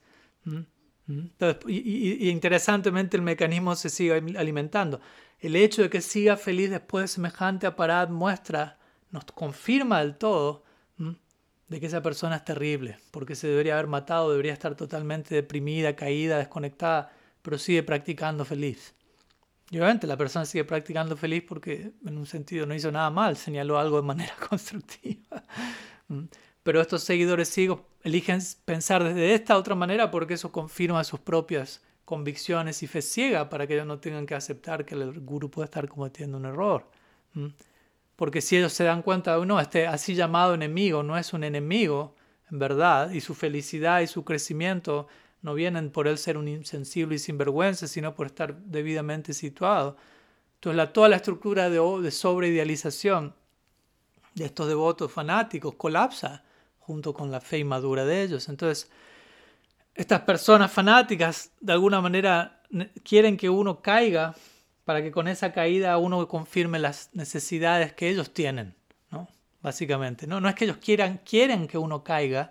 [1.06, 5.00] Y, interesantemente el mecanismo se sigue alimentando.
[5.40, 8.78] El hecho de que siga feliz después de semejante aparato muestra,
[9.10, 10.64] nos confirma del todo
[11.72, 15.96] de que esa persona es terrible, porque se debería haber matado, debería estar totalmente deprimida,
[15.96, 18.94] caída, desconectada, pero sigue practicando feliz.
[19.70, 23.38] Y obviamente la persona sigue practicando feliz porque en un sentido no hizo nada mal,
[23.38, 25.42] señaló algo de manera constructiva.
[26.62, 31.82] Pero estos seguidores ciegos eligen pensar desde esta otra manera porque eso confirma sus propias
[32.04, 35.66] convicciones y fe ciega para que ellos no tengan que aceptar que el guru puede
[35.66, 36.86] estar cometiendo un error.
[38.16, 41.44] Porque si ellos se dan cuenta de, no, este así llamado enemigo no es un
[41.44, 42.14] enemigo,
[42.50, 45.08] en verdad, y su felicidad y su crecimiento
[45.40, 49.96] no vienen por él ser un insensible y sinvergüenza, sino por estar debidamente situado.
[50.56, 53.34] Entonces la, toda la estructura de, de sobreidealización
[54.34, 56.44] de estos devotos fanáticos colapsa
[56.86, 58.48] junto con la fe madura de ellos.
[58.48, 58.90] Entonces,
[59.94, 62.60] estas personas fanáticas de alguna manera
[63.04, 64.34] quieren que uno caiga
[64.84, 68.74] para que con esa caída uno confirme las necesidades que ellos tienen,
[69.10, 69.28] ¿no?
[69.60, 70.40] Básicamente, ¿no?
[70.40, 72.50] No es que ellos quieran, quieren que uno caiga,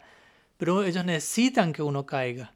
[0.58, 2.54] pero ellos necesitan que uno caiga.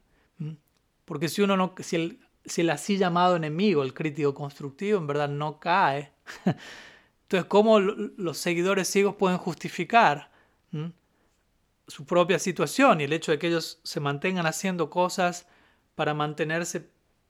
[1.04, 5.06] Porque si uno no, si el, si el así llamado enemigo, el crítico constructivo, en
[5.06, 6.10] verdad no cae,
[7.22, 10.30] entonces, ¿cómo los seguidores ciegos pueden justificar
[11.88, 15.46] su propia situación y el hecho de que ellos se mantengan haciendo cosas
[15.94, 16.88] para mantenerse,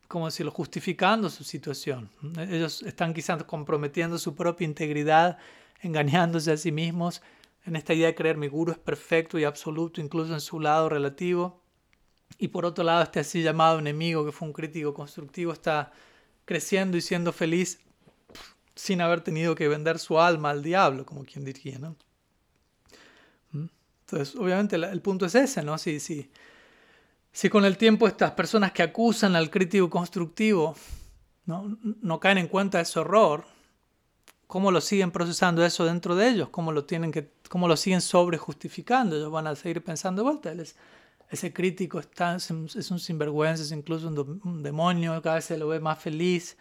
[0.09, 2.11] como decirlo, justificando su situación.
[2.39, 5.39] Ellos están quizás comprometiendo su propia integridad,
[5.83, 7.23] engañándose a sí mismos
[7.67, 10.89] en esta idea de creer mi guru es perfecto y absoluto, incluso en su lado
[10.89, 11.61] relativo.
[12.39, 15.93] Y por otro lado, este así llamado enemigo, que fue un crítico constructivo, está
[16.45, 17.81] creciendo y siendo feliz
[18.77, 21.97] sin haber tenido que vender su alma al diablo, como quien diría, ¿no?
[24.09, 25.77] Entonces, obviamente el punto es ese, ¿no?
[25.79, 26.31] Si, si,
[27.33, 30.77] si con el tiempo estas personas que acusan al crítico constructivo
[31.45, 33.45] no, no caen en cuenta de su error,
[34.47, 36.51] ¿cómo lo siguen procesando eso dentro de ellos?
[36.51, 39.17] ¿Cómo lo, tienen que, cómo lo siguen sobrejustificando?
[39.17, 40.55] Ellos van a seguir pensando vuelta.
[41.29, 45.81] ese crítico está, es un sinvergüenza, es incluso un demonio, cada vez se lo ve
[45.81, 46.57] más feliz,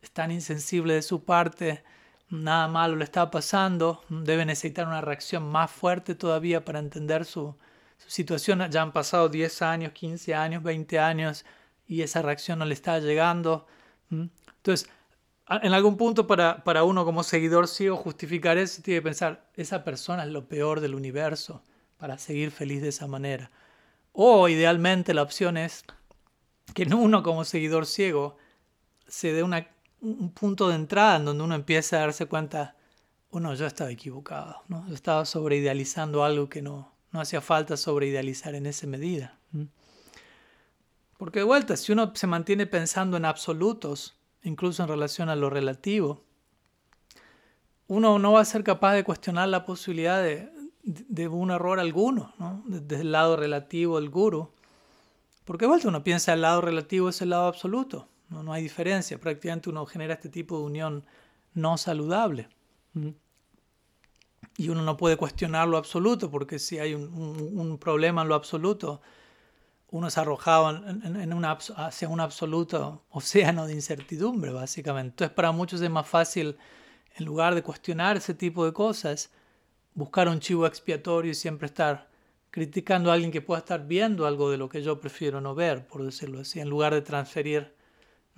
[0.00, 1.84] es tan insensible de su parte,
[2.30, 7.56] nada malo le está pasando, debe necesitar una reacción más fuerte todavía para entender su,
[8.06, 11.44] situación, ya han pasado 10 años, 15 años, 20 años
[11.86, 13.66] y esa reacción no le está llegando.
[14.10, 14.88] Entonces,
[15.48, 19.84] en algún punto para, para uno como seguidor ciego justificar eso, tiene que pensar, esa
[19.84, 21.62] persona es lo peor del universo
[21.96, 23.50] para seguir feliz de esa manera.
[24.12, 25.84] O idealmente la opción es
[26.74, 28.36] que uno como seguidor ciego
[29.06, 29.68] se dé una,
[30.00, 32.76] un punto de entrada en donde uno empieza a darse cuenta,
[33.30, 34.86] uno, yo estaba equivocado, ¿no?
[34.88, 39.34] yo estaba sobreidealizando algo que no, no hacía falta sobreidealizar en esa medida.
[41.16, 45.50] Porque de vuelta, si uno se mantiene pensando en absolutos, incluso en relación a lo
[45.50, 46.22] relativo,
[47.88, 50.48] uno no va a ser capaz de cuestionar la posibilidad de,
[50.84, 52.62] de, un error alguno, ¿no?
[52.66, 54.50] desde el lado relativo del guru.
[55.44, 58.62] Porque de vuelta uno piensa el lado relativo es el lado absoluto, no, no hay
[58.62, 61.04] diferencia, prácticamente uno genera este tipo de unión
[61.54, 62.48] no saludable.
[64.56, 69.00] Y uno no puede cuestionar lo absoluto, porque si hay un, problema en lo absoluto,
[69.90, 75.10] uno es arrojado en, una, hacia un absoluto océano de incertidumbre, básicamente.
[75.10, 76.56] Entonces, para muchos es más fácil,
[77.16, 79.30] en lugar de cuestionar ese tipo de cosas,
[79.94, 82.08] buscar un chivo expiatorio y siempre estar
[82.50, 85.86] criticando a alguien que pueda estar viendo algo de lo que yo prefiero no ver,
[85.86, 87.74] por decirlo así, en lugar de transferir,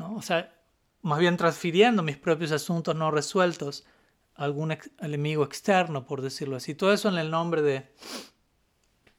[0.00, 0.16] ¿no?
[0.16, 0.52] O sea,
[1.02, 3.84] más bien transfiriendo mis propios asuntos no resueltos
[4.34, 6.74] algún enemigo externo, por decirlo así.
[6.74, 7.92] Todo eso en el nombre de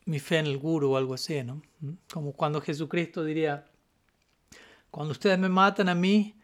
[0.05, 1.61] mi fe en el guru o algo así, ¿no?
[1.79, 1.91] ¿Mm?
[2.11, 3.65] Como cuando Jesucristo diría,
[4.89, 6.36] cuando ustedes me matan a mí,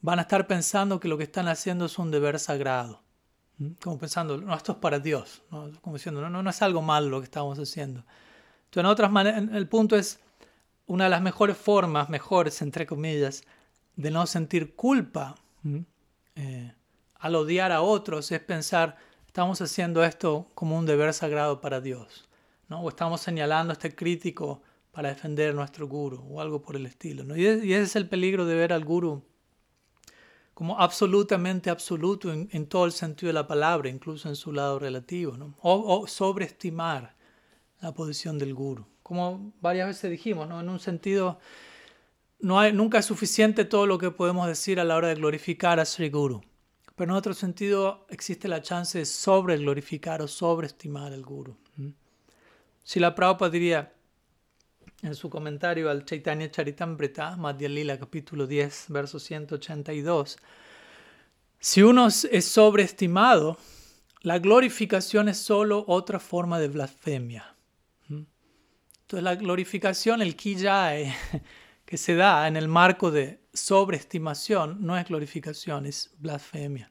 [0.00, 3.02] van a estar pensando que lo que están haciendo es un deber sagrado.
[3.58, 3.70] ¿Mm?
[3.80, 5.42] Como pensando, no, esto es para Dios.
[5.52, 5.70] ¿no?
[5.80, 8.00] Como diciendo, no, no, no es algo malo lo que estamos haciendo.
[8.64, 10.18] Entonces, en otras maneras, el punto es,
[10.86, 13.44] una de las mejores formas, mejores, entre comillas,
[13.96, 15.34] de no sentir culpa
[16.36, 16.72] eh,
[17.14, 22.28] al odiar a otros es pensar, estamos haciendo esto como un deber sagrado para Dios,
[22.68, 22.82] ¿no?
[22.82, 26.86] o estamos señalando a este crítico para defender a nuestro guru o algo por el
[26.86, 27.24] estilo.
[27.24, 27.36] ¿no?
[27.36, 29.24] Y, ese es el peligro de ver al guru
[30.54, 35.36] como absolutamente absoluto en, todo el sentido de la palabra, incluso en su lado relativo,
[35.36, 35.54] ¿no?
[35.60, 37.14] o, sobreestimar
[37.80, 38.86] la posición del guru.
[39.02, 40.60] Como varias veces dijimos, ¿no?
[40.60, 41.38] en un sentido,
[42.40, 45.80] no hay, nunca es suficiente todo lo que podemos decir a la hora de glorificar
[45.80, 46.42] a Sri Guru.
[46.96, 51.56] Pero en otro sentido existe la chance de sobre glorificar o sobreestimar al guru.
[52.82, 53.92] Si la Prabhupada diría
[55.02, 60.38] en su comentario al Chaitanya Charitamrita, Madhya Lila, capítulo 10, verso 182,
[61.58, 63.58] si uno es sobreestimado,
[64.22, 67.54] la glorificación es solo otra forma de blasfemia.
[68.08, 71.12] Entonces la glorificación, el kiyai,
[71.86, 76.90] que se da en el marco de sobreestimación no es glorificación, es blasfemia.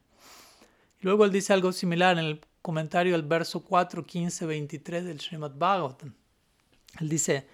[1.02, 5.52] luego él dice algo similar en el comentario del verso 4, 15, 23 del Srimad
[5.52, 6.16] Bhagavatam.
[7.00, 7.46] Él dice,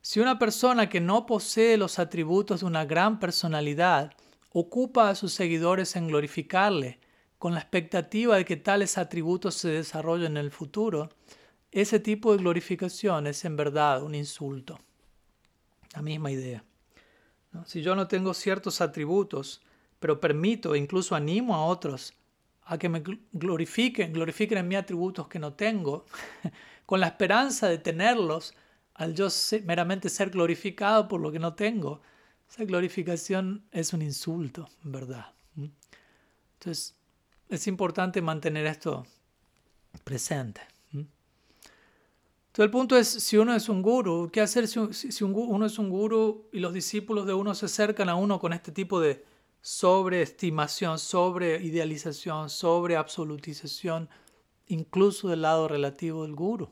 [0.00, 4.12] si una persona que no posee los atributos de una gran personalidad
[4.50, 7.00] ocupa a sus seguidores en glorificarle
[7.36, 11.10] con la expectativa de que tales atributos se desarrollen en el futuro,
[11.72, 14.78] ese tipo de glorificación es en verdad un insulto.
[15.92, 16.64] La misma idea.
[17.64, 19.62] Si yo no tengo ciertos atributos,
[19.98, 22.14] pero permito e incluso animo a otros
[22.68, 23.02] a que me
[23.32, 26.04] glorifiquen, glorifiquen en mí atributos que no tengo,
[26.86, 28.54] con la esperanza de tenerlos
[28.94, 29.28] al yo
[29.64, 32.00] meramente ser glorificado por lo que no tengo,
[32.48, 35.26] esa glorificación es un insulto, ¿verdad?
[35.56, 36.96] Entonces,
[37.48, 39.06] es importante mantener esto
[40.04, 40.60] presente.
[42.56, 45.90] Entonces el punto es, si uno es un guru, ¿qué hacer si, uno es un
[45.90, 49.26] guru y los discípulos de uno se acercan a uno con este tipo de
[49.60, 54.08] sobreestimación, sobreidealización, sobreabsolutización,
[54.68, 56.70] incluso del lado relativo del guru?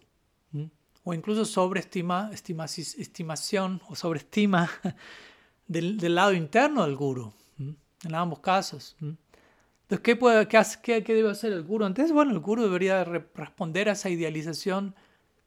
[1.02, 4.70] O incluso sobreestima, estimación o sobreestima
[5.68, 8.96] del, lado interno del guru, en ambos casos.
[9.02, 11.84] Entonces, ¿qué, puede, qué, qué debe hacer el guru?
[11.84, 14.94] Entonces, bueno, el guru debería responder a esa idealización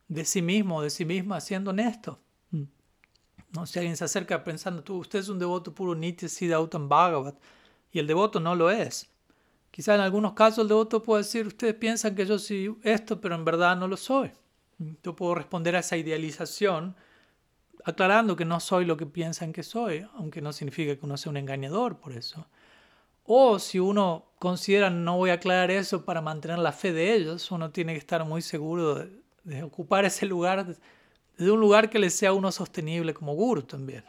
[0.08, 2.20] de sí mismo, de sí misma, siendo honesto.
[2.52, 2.64] Mm.
[3.52, 3.66] ¿No?
[3.66, 7.36] Si alguien se acerca pensando, tú, usted es un devoto puro Nitya Siddhautam Bhagavat,
[7.92, 9.10] y el devoto no lo es.
[9.72, 13.36] Quizá en algunos casos el devoto puede decir, ustedes piensan que yo soy esto, pero
[13.36, 14.32] en verdad no lo soy.
[14.78, 14.92] Mm.
[15.04, 16.96] Yo puedo responder a esa idealización
[17.84, 21.30] aclarando que no soy lo que piensan que soy, aunque no significa que uno sea
[21.30, 22.48] un engañador por eso.
[23.24, 27.50] O si uno considera no voy a aclarar eso para mantener la fe de ellos,
[27.52, 29.22] uno tiene que estar muy seguro de,
[29.64, 30.78] ocupar ese lugar,
[31.38, 34.04] de un lugar que le sea uno sostenible como guru también.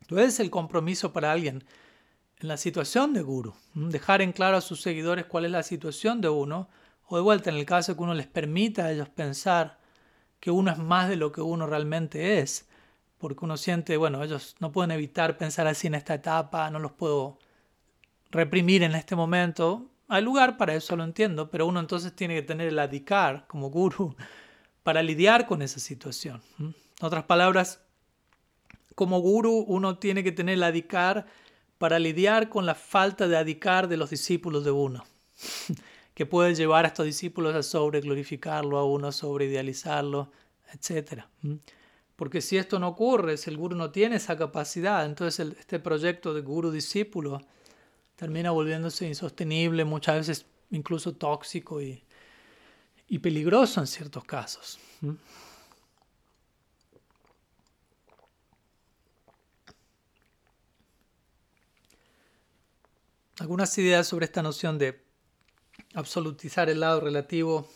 [0.00, 1.64] Entonces el compromiso para alguien
[2.40, 6.20] en la situación de guru, dejar en claro a sus seguidores cuál es la situación
[6.20, 6.68] de uno,
[7.08, 9.78] o de vuelta en el caso que uno les permita a ellos pensar
[10.40, 12.68] que uno es más de lo que uno realmente es,
[13.18, 16.92] porque uno siente, bueno, ellos no pueden evitar pensar así en esta etapa, no los
[16.92, 17.38] puedo
[18.30, 19.90] reprimir en este momento.
[20.08, 23.70] Hay lugar para eso, lo entiendo, pero uno entonces tiene que tener el adikar como
[23.70, 24.16] guru
[24.82, 26.40] para lidiar con esa situación.
[26.58, 27.82] En otras palabras,
[28.94, 31.26] como guru uno tiene que tener el adikar
[31.76, 35.04] para lidiar con la falta de adikar de los discípulos de uno,
[36.14, 40.32] que puede llevar a estos discípulos a sobre glorificarlo a uno, sobre idealizarlo,
[40.72, 41.24] etc.
[42.16, 46.32] Porque si esto no ocurre, si el guru no tiene esa capacidad, entonces este proyecto
[46.32, 47.42] de guru-discípulo
[48.18, 52.02] termina volviéndose insostenible, muchas veces incluso tóxico y,
[53.06, 54.80] y peligroso en ciertos casos.
[63.38, 65.00] Algunas ideas sobre esta noción de
[65.94, 67.68] absolutizar el lado relativo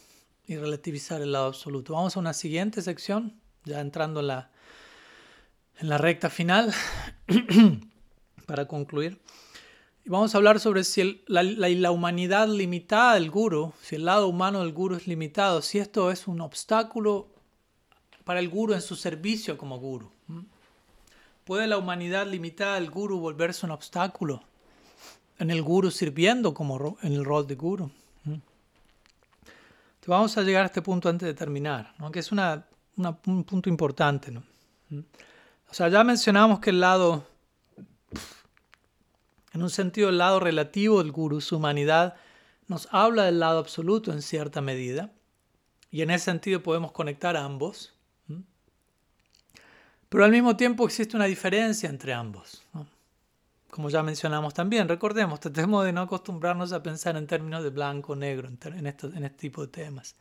[0.49, 1.93] y relativizar el lado absoluto.
[1.93, 4.51] Vamos a una siguiente sección, ya entrando en la,
[5.79, 6.75] en la recta final,
[8.47, 9.21] para concluir.
[10.05, 14.27] Y vamos a hablar sobre si la, la, humanidad limitada del guru, si el lado
[14.27, 17.29] humano del guru es limitado, si esto es un obstáculo
[18.25, 20.11] para el guru en su servicio como guru.
[21.45, 24.43] ¿Puede la humanidad limitada del guru volverse un obstáculo
[25.39, 27.91] en el guru sirviendo como en el rol de guru?
[28.25, 33.69] Entonces vamos a llegar a este punto antes de terminar, que es una, un punto
[33.69, 34.33] importante.
[34.33, 34.43] ¿no?
[35.71, 37.25] O sea, ya mencionamos que el lado
[39.53, 42.17] en un sentido, el lado relativo del guru, su humanidad,
[42.69, 45.13] nos habla del lado absoluto en cierta medida.
[45.91, 47.93] Y en ese sentido podemos conectar ambos.
[50.09, 52.63] Pero al mismo tiempo existe una diferencia entre ambos.
[53.71, 58.13] Como ya mencionamos también, recordemos, tratemos de no acostumbrarnos a pensar en términos de blanco
[58.13, 60.15] o negro en, este tipo de temas.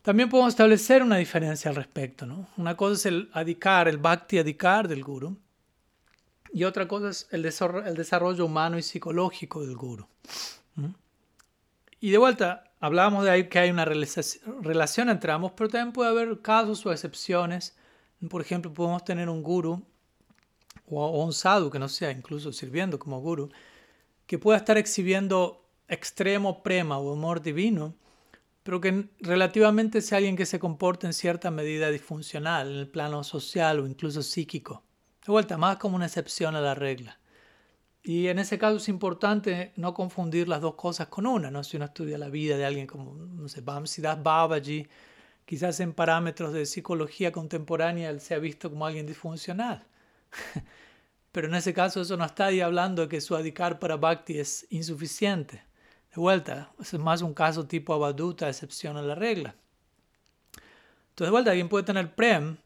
[0.00, 2.24] También podemos establecer una diferencia al respecto.
[2.24, 2.48] ¿no?
[2.56, 5.36] Una cosa es el adikar, el bhakti adikar del guru,
[6.52, 10.06] y otra cosa es el desarrollo humano y psicológico del guru.
[12.00, 16.10] Y de vuelta, hablábamos de ahí que hay una relación entre ambos, pero también puede
[16.10, 17.76] haber casos o excepciones.
[18.28, 19.82] Por ejemplo, podemos tener un guru
[20.86, 23.50] o un sadhu que no sea incluso sirviendo como guru,
[24.26, 27.94] que pueda estar exhibiendo extremo prema o amor divino,
[28.62, 33.24] pero que relativamente sea alguien que se comporte en cierta medida disfuncional en el plano
[33.24, 34.82] social o incluso psíquico.
[35.26, 37.18] De vuelta, más como una excepción a la regla.
[38.02, 41.62] Y en ese caso es importante no confundir las dos cosas con una, ¿no?
[41.62, 44.86] Si uno estudia la vida de alguien como, no sé, Bamsidas Babaji,
[45.44, 49.86] quizás en parámetros de psicología contemporánea se ha visto como alguien disfuncional.
[51.32, 54.38] Pero en ese caso eso no está ahí hablando de que su adhikar para Bhakti
[54.38, 55.62] es insuficiente.
[56.14, 59.54] De vuelta, es más un caso tipo Abaduta, excepción a la regla.
[61.10, 62.56] Entonces, de vuelta, alguien puede tener Prem,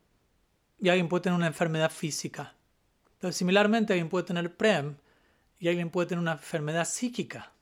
[0.79, 2.55] y alguien puede tener una enfermedad física.
[3.31, 4.97] Similarmente alguien puede tener PREM
[5.59, 7.53] y alguien puede tener una enfermedad psíquica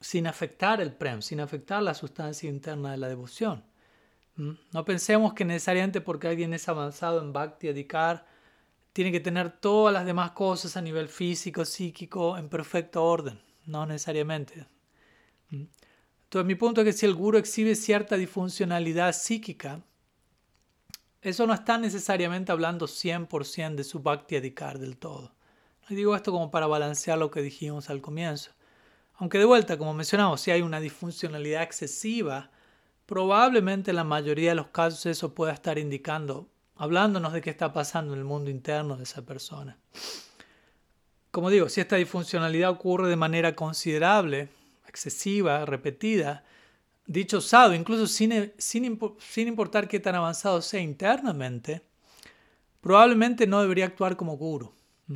[0.00, 3.64] sin afectar el PREM, sin afectar la sustancia interna de la devoción.
[4.36, 4.52] ¿Mm?
[4.72, 8.26] No pensemos que necesariamente porque alguien es avanzado en Bhakti Adhikar,
[8.92, 13.40] tiene que tener todas las demás cosas a nivel físico, psíquico, en perfecto orden.
[13.66, 14.66] No necesariamente.
[15.50, 15.64] ¿Mm?
[16.24, 19.82] Entonces mi punto es que si el guru exhibe cierta disfuncionalidad psíquica,
[21.30, 25.34] eso no está necesariamente hablando 100% de su bhakti adhikar del todo.
[25.88, 28.52] Y digo esto como para balancear lo que dijimos al comienzo.
[29.16, 32.52] Aunque de vuelta, como mencionamos, si hay una disfuncionalidad excesiva,
[33.06, 37.72] probablemente en la mayoría de los casos eso pueda estar indicando, hablándonos de qué está
[37.72, 39.78] pasando en el mundo interno de esa persona.
[41.32, 44.48] Como digo, si esta disfuncionalidad ocurre de manera considerable,
[44.86, 46.44] excesiva, repetida,
[47.06, 51.82] dicho sadhu, incluso sin, sin, sin, importar qué tan avanzado sea internamente,
[52.80, 54.72] probablemente no debería actuar como guru.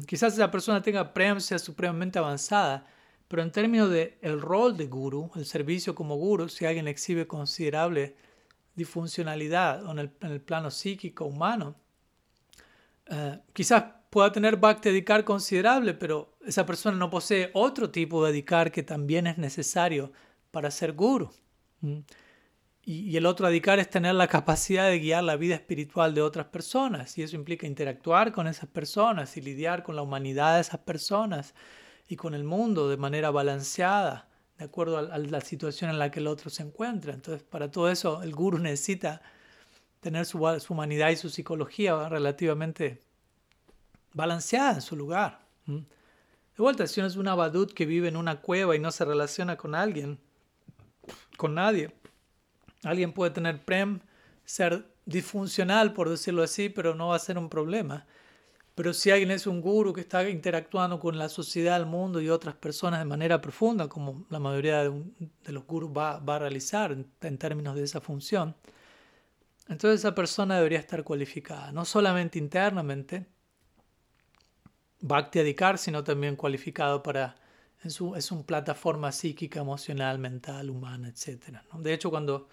[0.06, 2.86] Quizás esa persona tenga prem, sea supremamente avanzada,
[3.28, 7.26] pero en términos de el rol de guru, el servicio como guru, si alguien exhibe
[7.26, 8.16] considerable
[8.74, 11.74] disfuncionalidad en el, en el plano psíquico humano,
[13.06, 18.32] eh, quizás pueda tener bhakti dedicar considerable, pero esa persona no posee otro tipo de
[18.32, 20.12] dedicar que también es necesario
[20.50, 21.30] para ser guru.
[22.84, 26.46] Y, el otro adhikar es tener la capacidad de guiar la vida espiritual de otras
[26.46, 27.16] personas.
[27.18, 31.54] Y eso implica interactuar con esas personas y lidiar con la humanidad de esas personas
[32.08, 34.28] y con el mundo de manera balanceada,
[34.58, 37.12] de acuerdo a, la situación en la que el otro se encuentra.
[37.12, 39.22] Entonces, para todo eso, el guru necesita
[40.00, 40.38] tener su,
[40.68, 43.00] humanidad y su psicología relativamente
[44.12, 45.40] balanceada en su lugar.
[45.66, 45.84] De
[46.56, 49.56] vuelta, si uno es un abadut que vive en una cueva y no se relaciona
[49.56, 50.18] con alguien,
[51.40, 51.90] con nadie,
[52.82, 54.00] Alguien puede tener prem,
[54.44, 58.06] ser disfuncional, por decirlo así, pero no va a ser un problema.
[58.74, 62.30] Pero si alguien es un guru que está interactuando con la sociedad, el mundo y
[62.30, 67.38] otras personas de manera profunda, como la mayoría de, los gurus va, a realizar en,
[67.38, 68.54] términos de esa función,
[69.68, 73.26] entonces esa persona debería estar cualificada, no solamente internamente,
[75.00, 77.36] bhakti adhikar, sino también cualificado para,
[77.82, 81.58] es, es una plataforma psíquica, emocional, mental, humana, etc.
[81.78, 82.48] De hecho, cuando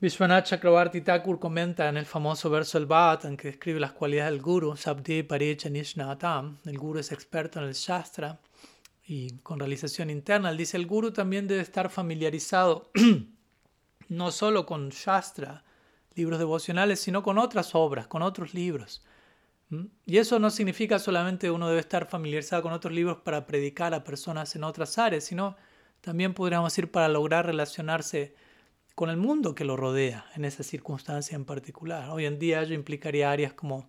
[0.00, 2.88] Vishwanath Chakravarti Thakur comenta en el famoso verso del
[3.22, 7.66] en que describe las cualidades del guru, Sabdi Paricha Nishnatam, el guru es experto en
[7.66, 8.38] el Shastra
[9.06, 10.50] y con realización interna.
[10.50, 12.90] Él dice, el guru también debe estar familiarizado
[14.08, 15.64] no solo con Shastra,
[16.14, 19.02] libros devocionales, sino con otras obras, con otros libros.
[20.06, 24.04] Y eso no significa solamente uno debe estar familiarizado con otros libros para predicar a
[24.04, 25.56] personas en otras áreas, sino
[26.00, 28.34] también podríamos decir para lograr relacionarse
[28.94, 32.10] con el mundo que lo rodea en esa circunstancia en particular.
[32.10, 33.88] Hoy en día ello implicaría áreas como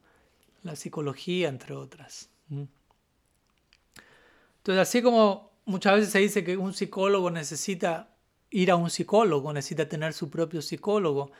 [0.64, 2.30] la psicología, entre otras.
[2.50, 8.16] Entonces, así como muchas veces se dice que un psicólogo necesita
[8.50, 11.32] ir a un psicólogo, necesita tener su propio psicólogo,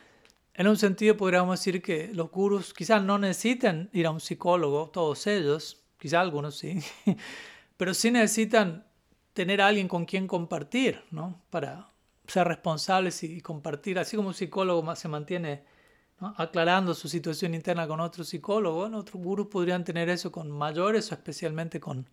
[0.58, 4.90] en un sentido podríamos decir que los gurus quizás no necesitan ir a un psicólogo,
[4.90, 6.80] todos ellos, quizás algunos sí,
[7.78, 8.86] pero sí necesitan
[9.34, 11.42] tener a alguien con quien compartir, ¿no?
[11.50, 11.90] Para
[12.26, 15.64] ser responsables y, compartir, así como un psicólogo se mantiene
[16.38, 21.16] aclarando su situación interna con otro psicólogo, otros gurús podrían tener eso con mayores o
[21.16, 22.10] especialmente con,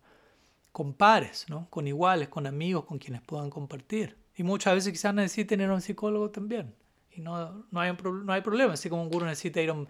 [0.73, 1.67] con pares, ¿no?
[1.69, 4.17] con iguales, con amigos con quienes puedan compartir.
[4.35, 6.75] Y muchas veces quizás necesiten ir a un psicólogo también.
[7.15, 9.87] Y no, no, hay, no hay problema, así como un gurú necesita ir a un,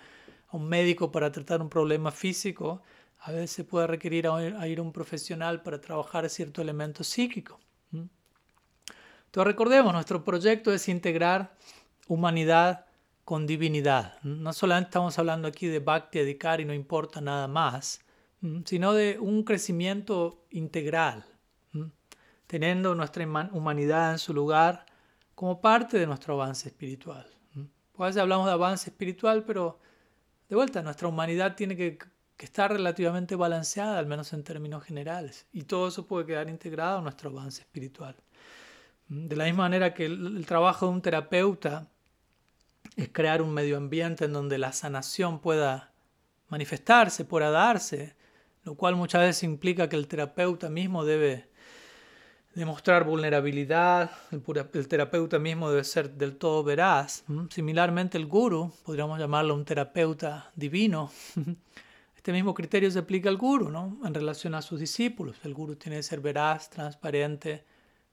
[0.67, 2.83] médico para tratar un problema físico,
[3.21, 7.59] a veces puede requerir a, ir a un profesional para trabajar cierto elemento psíquico.
[7.91, 11.55] Entonces recordemos, nuestro proyecto es integrar
[12.07, 12.85] humanidad
[13.25, 14.21] con divinidad.
[14.21, 18.01] No solamente estamos hablando aquí de Bhakti Adhikar y no importa nada más,
[18.65, 21.25] sino de un crecimiento integral,
[22.45, 24.85] teniendo nuestra humanidad en su lugar
[25.35, 27.27] como parte de nuestro avance espiritual.
[27.93, 29.79] Pues a hablamos de avance espiritual, pero
[30.49, 35.47] de vuelta, nuestra humanidad tiene que, que estar relativamente balanceada, al menos en términos generales,
[35.53, 38.15] y todo eso puede quedar integrado en nuestro avance espiritual.
[39.07, 41.87] De la misma manera que el, trabajo de un terapeuta
[42.95, 45.93] es crear un medio ambiente en donde la sanación pueda
[46.47, 48.15] manifestarse, pueda darse,
[48.63, 51.49] lo cual muchas veces implica que el terapeuta mismo debe
[52.55, 57.23] demostrar vulnerabilidad, el, terapeuta mismo debe ser del todo veraz.
[57.49, 61.11] Similarmente el guru, podríamos llamarlo un terapeuta divino.
[62.15, 63.99] Este mismo criterio se aplica al guru, ¿no?
[64.05, 65.35] En relación a sus discípulos.
[65.43, 67.65] El guru tiene que ser veraz, transparente,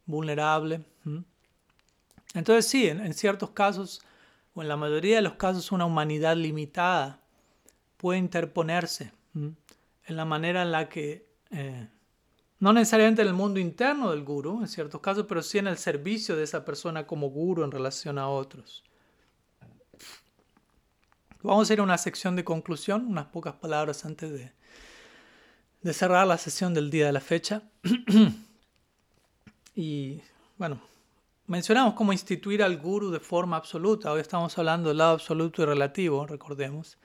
[0.04, 0.80] vulnerable.
[2.34, 4.00] Entonces sí, en, ciertos casos,
[4.54, 7.20] o en la mayoría de los casos, una humanidad limitada
[7.96, 11.86] puede interponerse en la manera en la que, eh,
[12.60, 15.78] no necesariamente en el mundo interno del guru, en ciertos casos, pero sí en el
[15.78, 18.84] servicio de esa persona como guru en relación a otros.
[21.42, 24.52] Vamos a ir a una sección de conclusión, unas pocas palabras antes de,
[25.80, 27.62] de cerrar la sesión del día de la fecha.
[29.72, 30.20] Y
[30.58, 30.78] bueno,
[31.46, 34.12] mencionamos cómo instituir al guru de forma absoluta.
[34.12, 36.98] Hoy estamos hablando del lado absoluto y relativo, recordemos.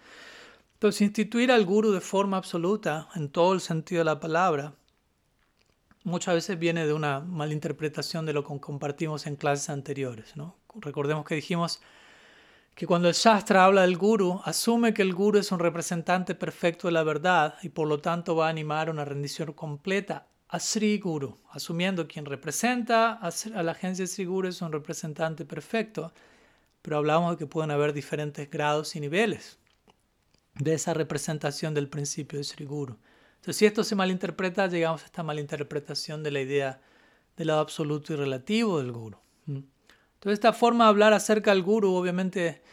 [0.74, 4.74] Entonces, instituir al guru de forma absoluta, en todo el sentido de la palabra,
[6.06, 10.34] muchas veces viene de una malinterpretación de lo que compartimos en clases anteriores.
[10.76, 11.82] Recordemos que dijimos
[12.76, 16.88] que cuando el Shastra habla del guru, asume que el guru es un representante perfecto
[16.88, 21.00] de la verdad y por lo tanto va a animar una rendición completa a Sri
[21.00, 26.14] Guru, asumiendo quien representa a la agencia Sri Guru es un representante perfecto,
[26.82, 29.58] pero hablamos de que pueden haber diferentes grados y niveles
[30.54, 32.98] de esa representación del principio de Sri Guru.
[33.46, 36.82] Entonces, si esto se malinterpreta, llegamos a esta malinterpretación de la idea
[37.38, 39.20] del lado absoluto y relativo del Guru.
[39.46, 42.64] Entonces, esta forma de hablar acerca del Guru, obviamente,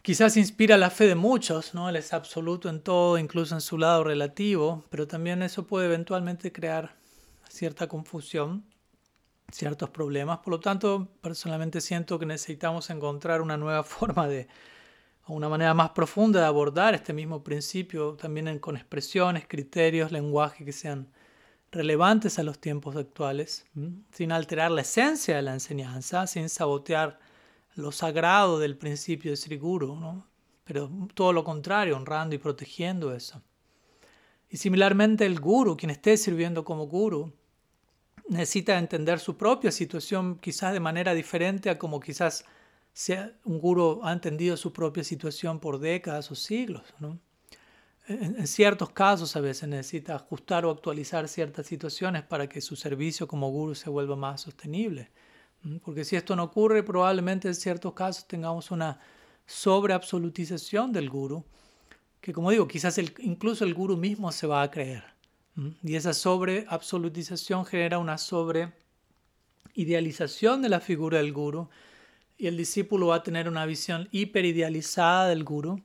[0.00, 1.90] Quizás inspira la fe de muchos, ¿no?
[1.90, 6.50] Él es absoluto en todo, incluso en su lado relativo, pero también eso puede eventualmente
[6.50, 6.94] crear
[7.50, 8.64] cierta confusión.
[9.52, 10.38] ciertos problemas.
[10.38, 14.48] Por lo tanto, personalmente siento que necesitamos encontrar una nueva forma de,
[15.32, 20.72] una manera más profunda de abordar este mismo principio, también con expresiones, criterios, lenguaje que
[20.72, 21.08] sean
[21.70, 23.66] relevantes a los tiempos actuales,
[24.12, 27.18] sin alterar la esencia de la enseñanza, sin sabotear
[27.74, 30.26] lo sagrado del principio de Sri Guru, ¿no?
[30.64, 33.42] pero todo lo contrario, honrando y protegiendo eso.
[34.50, 37.32] Y similarmente el guru, quien esté sirviendo como guru,
[38.28, 42.44] necesita entender su propia situación quizás de manera diferente a como quizás
[43.44, 46.82] un guru ha entendido su propia situación por décadas o siglos.
[48.08, 53.28] En, ciertos casos a veces necesita ajustar o actualizar ciertas situaciones para que su servicio
[53.28, 55.10] como guru se vuelva más sostenible.
[55.84, 58.98] Porque si esto no ocurre, probablemente en ciertos casos tengamos una
[59.46, 61.44] sobreabsolutización del guru,
[62.20, 65.04] que como digo, quizás incluso el guru mismo se va a creer.
[65.82, 71.68] Y esa sobreabsolutización genera una sobreidealización de la figura del guru,
[72.38, 75.82] y el discípulo va a tener una visión hiperidealizada del guru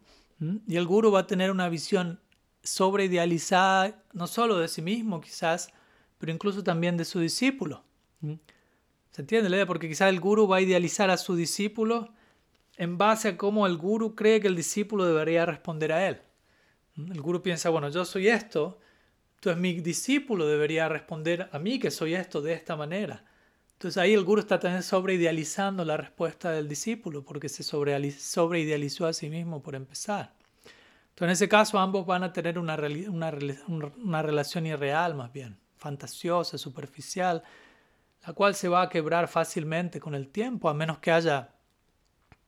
[0.67, 2.19] y el guru va a tener una visión
[2.63, 5.73] sobreidealizada no solo de sí mismo quizás,
[6.17, 7.83] pero incluso también de su discípulo.
[9.11, 9.65] ¿Se entiende?
[9.65, 12.13] Porque quizás el guru va a idealizar a su discípulo
[12.77, 16.21] en base a cómo el guru cree que el discípulo debería responder a él.
[16.97, 18.79] El guru piensa, bueno, yo soy esto,
[19.35, 23.25] entonces mi discípulo debería responder a mí que soy esto de esta manera.
[23.83, 29.11] Entonces ahí el guru está también sobreidealizando la respuesta del discípulo porque se sobreidealizó a
[29.11, 30.31] sí mismo por empezar.
[31.09, 37.43] Entonces en ese caso ambos van a tener una, relación irreal más bien, fantasiosa, superficial,
[38.25, 41.49] la cual se va a quebrar fácilmente con el tiempo a menos que haya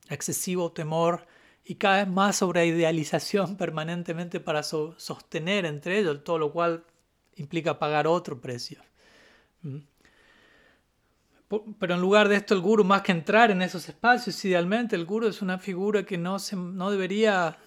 [0.08, 1.28] excesivo temor
[1.66, 6.86] y cada vez más sobreidealización permanentemente para sostener entre ellos, todo lo cual
[7.36, 8.82] implica pagar otro precio.
[9.64, 9.80] ¿Mm?
[11.48, 15.06] Pero en lugar de esto, el guru, más que entrar en esos espacios, idealmente, el
[15.06, 17.58] guru es una figura que no, se, no debería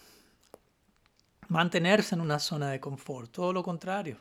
[1.48, 4.18] mantenerse en una zona de confort, todo lo contrario.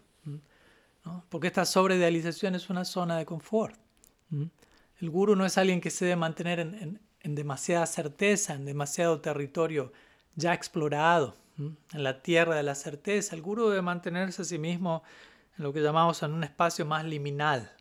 [1.30, 3.76] Porque esta sobreidealización es una zona de confort.
[5.00, 9.22] El guru no es alguien que se debe mantener en, en, demasiada certeza, en demasiado
[9.22, 9.92] territorio
[10.36, 13.36] ya explorado, en la tierra de la certeza.
[13.36, 15.04] El guru debe mantenerse a sí mismo
[15.58, 17.72] en lo que llamamos en un espacio más liminal,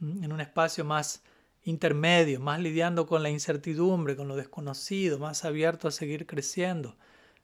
[0.00, 1.22] en un espacio más
[1.62, 6.96] intermedio, más lidiando con la incertidumbre, con lo desconocido, más abierto a seguir creciendo,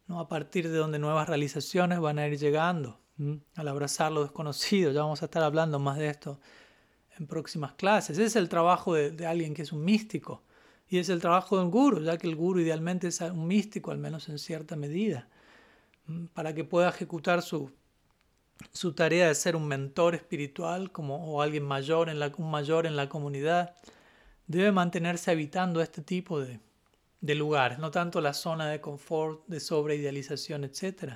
[0.07, 0.21] ¿no?
[0.21, 3.01] a partir de donde nuevas realizaciones van a ir llegando,
[3.57, 4.93] al abrazar lo desconocido.
[4.93, 6.39] Ya vamos a estar hablando más de esto
[7.19, 8.19] en próximas clases.
[8.19, 10.43] Es el trabajo de, de alguien que es un místico
[10.89, 13.91] y es el trabajo de un guru, ya que el guru idealmente es un místico,
[13.91, 15.29] al menos en cierta medida,
[16.35, 17.71] para que pueda ejecutar su
[18.73, 22.87] su tarea de ser un mentor espiritual como, o alguien mayor en la, un mayor
[22.87, 23.75] en la comunidad,
[24.47, 26.61] debe mantenerse habitando este tipo de,
[27.21, 31.15] de lugares, no tanto la zona de confort, de sobreidealización, etc.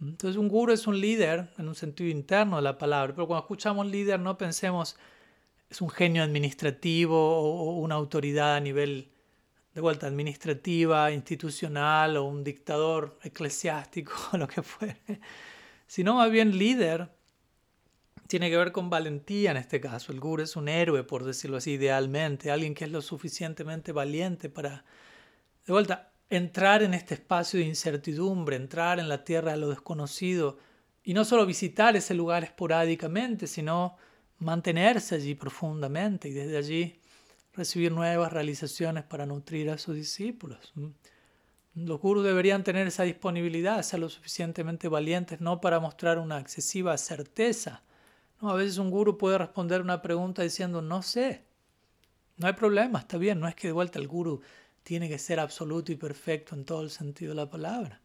[0.00, 3.44] Entonces un guru es un líder en un sentido interno de la palabra, pero cuando
[3.44, 4.96] escuchamos líder no pensemos
[5.68, 9.10] es un genio administrativo o, una autoridad a nivel
[9.74, 15.20] de vuelta administrativa, institucional o un dictador eclesiástico lo que fuere
[15.86, 17.10] sino más bien líder
[18.26, 20.12] tiene que ver con valentía en este caso.
[20.12, 24.48] El guru es un héroe, por decirlo así, idealmente, alguien que es lo suficientemente valiente
[24.48, 24.84] para,
[25.64, 30.58] de vuelta, entrar en este espacio de incertidumbre, entrar en la tierra de lo desconocido
[31.04, 33.96] y no solo visitar ese lugar esporádicamente, sino
[34.38, 37.00] mantenerse allí profundamente y desde allí
[37.52, 40.72] recibir nuevas realizaciones para nutrir a sus discípulos.
[41.76, 46.96] Los gurus deberían tener esa disponibilidad, ser lo suficientemente valientes, no para mostrar una excesiva
[46.96, 47.82] certeza.
[48.40, 51.44] No, a veces un guru puede responder una pregunta diciendo no sé.
[52.38, 54.40] No hay problema, está bien, no es que de vuelta el guru
[54.84, 58.00] tiene que ser absoluto y perfecto en todo el sentido de la palabra.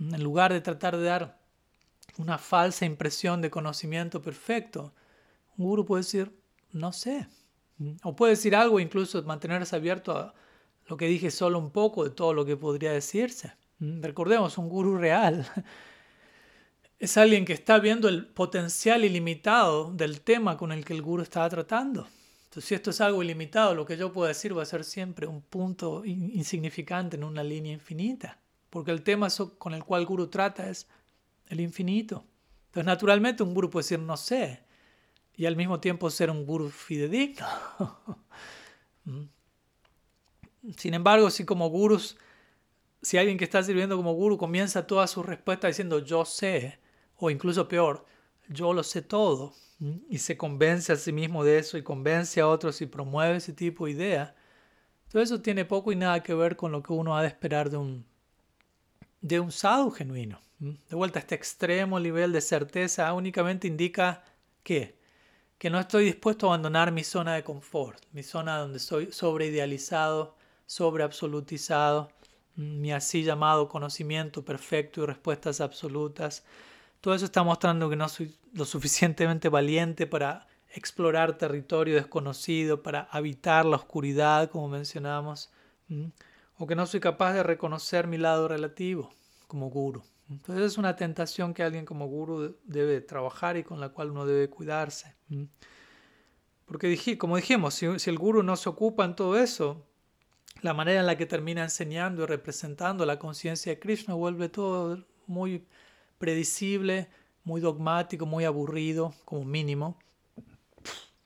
[0.00, 1.38] En lugar de tratar de dar
[2.18, 4.94] una falsa impresión de conocimiento perfecto,
[5.56, 6.36] un guru puede decir
[6.72, 7.28] no sé.
[8.02, 10.34] O puede decir algo, incluso mantenerse abierto a,
[10.86, 13.52] lo que dije solo un poco de todo lo que podría decirse.
[13.78, 15.46] Mm, recordemos, un gurú real
[16.98, 21.22] es alguien que está viendo el potencial ilimitado del tema con el que el gurú
[21.22, 22.06] estaba tratando.
[22.44, 25.26] Entonces, si esto es algo ilimitado, lo que yo puedo decir va a ser siempre
[25.26, 28.38] un punto insignificante en una línea infinita,
[28.68, 29.28] porque el tema
[29.58, 30.86] con el cual el gurú trata es
[31.48, 32.24] el infinito.
[32.66, 34.64] Entonces, naturalmente, un gurú puede decir no sé,
[35.34, 37.46] y al mismo tiempo ser un gurú fidedigno.
[40.76, 42.16] Sin embargo, si como gurus,
[43.00, 46.78] si alguien que está sirviendo como guru comienza toda su respuesta diciendo yo sé,
[47.16, 48.06] o incluso peor,
[48.48, 49.54] yo lo sé todo
[50.08, 53.52] y se convence a sí mismo de eso y convence a otros y promueve ese
[53.52, 54.36] tipo de idea,
[55.10, 57.68] todo eso tiene poco y nada que ver con lo que uno ha de esperar
[57.68, 58.06] de un,
[59.20, 60.40] de un sadhu genuino.
[60.58, 64.22] De vuelta, este extremo nivel de certeza únicamente indica
[64.62, 64.96] que,
[65.58, 70.36] que no estoy dispuesto a abandonar mi zona de confort, mi zona donde soy sobreidealizado,
[70.66, 72.10] sobreabsolutizado,
[72.56, 76.44] mi así llamado conocimiento perfecto y respuestas absolutas.
[77.00, 83.08] Todo eso está mostrando que no soy lo suficientemente valiente para explorar territorio desconocido, para
[83.10, 85.50] habitar la oscuridad, como mencionamos,
[86.56, 89.10] o que no soy capaz de reconocer mi lado relativo
[89.48, 90.02] como guru.
[90.30, 94.24] Entonces es una tentación que alguien como guru debe trabajar y con la cual uno
[94.24, 95.14] debe cuidarse.
[96.64, 99.84] Porque como dijimos, si el guru no se ocupa en todo eso,
[100.62, 105.04] la manera en la que termina enseñando y representando la conciencia de Krishna vuelve todo
[105.26, 105.66] muy
[106.18, 107.08] predecible,
[107.44, 109.98] muy dogmático, muy aburrido, como mínimo.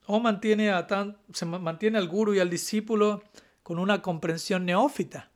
[0.07, 3.23] O mantiene, a tan, se mantiene al guru y al discípulo
[3.63, 5.31] con una comprensión neófita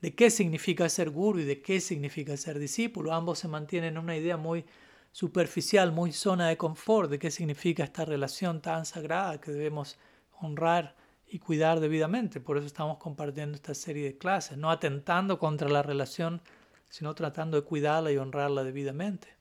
[0.00, 3.12] de qué significa ser guru y de qué significa ser discípulo.
[3.12, 4.64] Ambos se mantienen en una idea muy
[5.12, 9.96] superficial, muy zona de confort de qué significa esta relación tan sagrada que debemos
[10.40, 10.96] honrar
[11.34, 12.38] y cuidar debidamente.
[12.38, 16.40] Por eso estamos compartiendo esta serie de clases, no atentando contra la relación,
[16.88, 19.34] sino tratando de cuidarla y honrarla debidamente.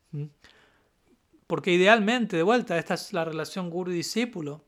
[1.46, 4.64] Porque idealmente, de vuelta, esta es la relación guru-discípulo.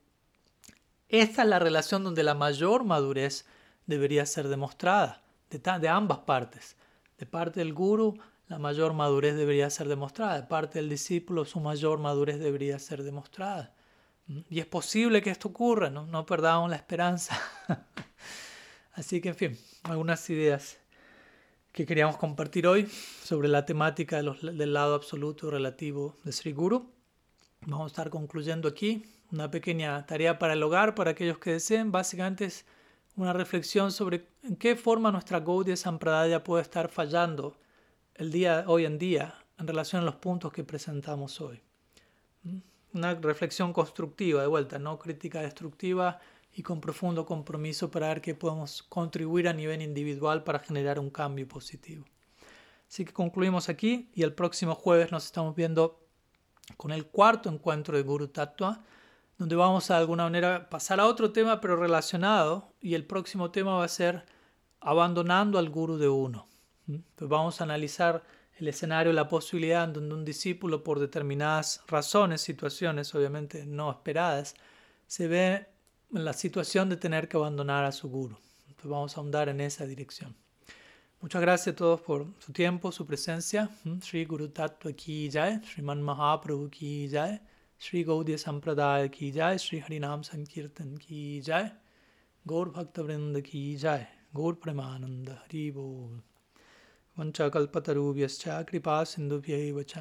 [1.09, 3.47] Esta es la relación donde la mayor madurez
[3.87, 6.77] debería ser demostrada, de, de ambas partes.
[7.17, 8.19] De parte del guru,
[8.49, 10.35] la mayor madurez debería ser demostrada.
[10.35, 13.73] De parte del discípulo, su mayor madurez debería ser demostrada.
[14.27, 17.39] Y es posible que esto ocurra, no, no perdamos la esperanza.
[18.93, 20.79] Así que, en fin, algunas ideas
[21.71, 26.89] que queríamos compartir hoy sobre la temática del lado absoluto relativo de Sri Guru.
[27.61, 31.91] Vamos a estar concluyendo aquí una pequeña tarea para el hogar, para aquellos que deseen.
[31.91, 32.65] Básicamente es
[33.17, 37.57] una reflexión sobre en qué forma nuestra Gaudiya Sampradaya puede estar fallando
[38.15, 41.61] el día hoy en día en relación a los puntos que presentamos hoy
[42.95, 46.19] una reflexión constructiva, de vuelta, no crítica destructiva
[46.53, 51.09] y con profundo compromiso para ver qué podemos contribuir a nivel individual para generar un
[51.09, 52.05] cambio positivo.
[52.87, 55.99] Así que concluimos aquí y el próximo jueves nos estamos viendo
[56.77, 58.83] con el cuarto encuentro de Guru Tattva,
[59.37, 63.51] donde vamos a de alguna manera pasar a otro tema pero relacionado y el próximo
[63.51, 64.25] tema va a ser
[64.79, 66.47] abandonando al Guru de uno.
[67.15, 68.23] Pues vamos a analizar
[68.57, 74.55] el escenario, la posibilidad en donde un discípulo, por determinadas razones, situaciones obviamente no esperadas,
[75.07, 75.65] se ve
[76.13, 78.37] en la situación de tener que abandonar a su guru.
[78.67, 80.35] Entonces vamos a ahondar en esa dirección.
[81.21, 83.69] Muchas gracias a todos por su tiempo, su presencia.
[84.01, 87.39] Sri Guru Tattva ki jai, Man Mahaprabhu ki jai,
[87.79, 91.71] Sri Gaudiya Sampradaya ki jai, Sri Harinam Sankirtan ki jai,
[92.45, 96.21] Gaur Bhakta Vrinda ki jai, Gaur Premananda Haribol.
[97.19, 99.93] वंचाकल्पतरूभ्यश्च कृपा सिंधुभ्य च।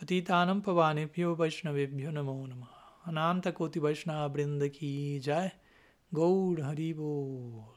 [0.00, 2.62] पतितानम पवानेभ्यो वैष्णवेभ्यो नमो नम।
[3.06, 4.28] अनातकोटि वैष्णव
[5.18, 5.50] जय।
[6.14, 7.75] गौड़ हरिबोल।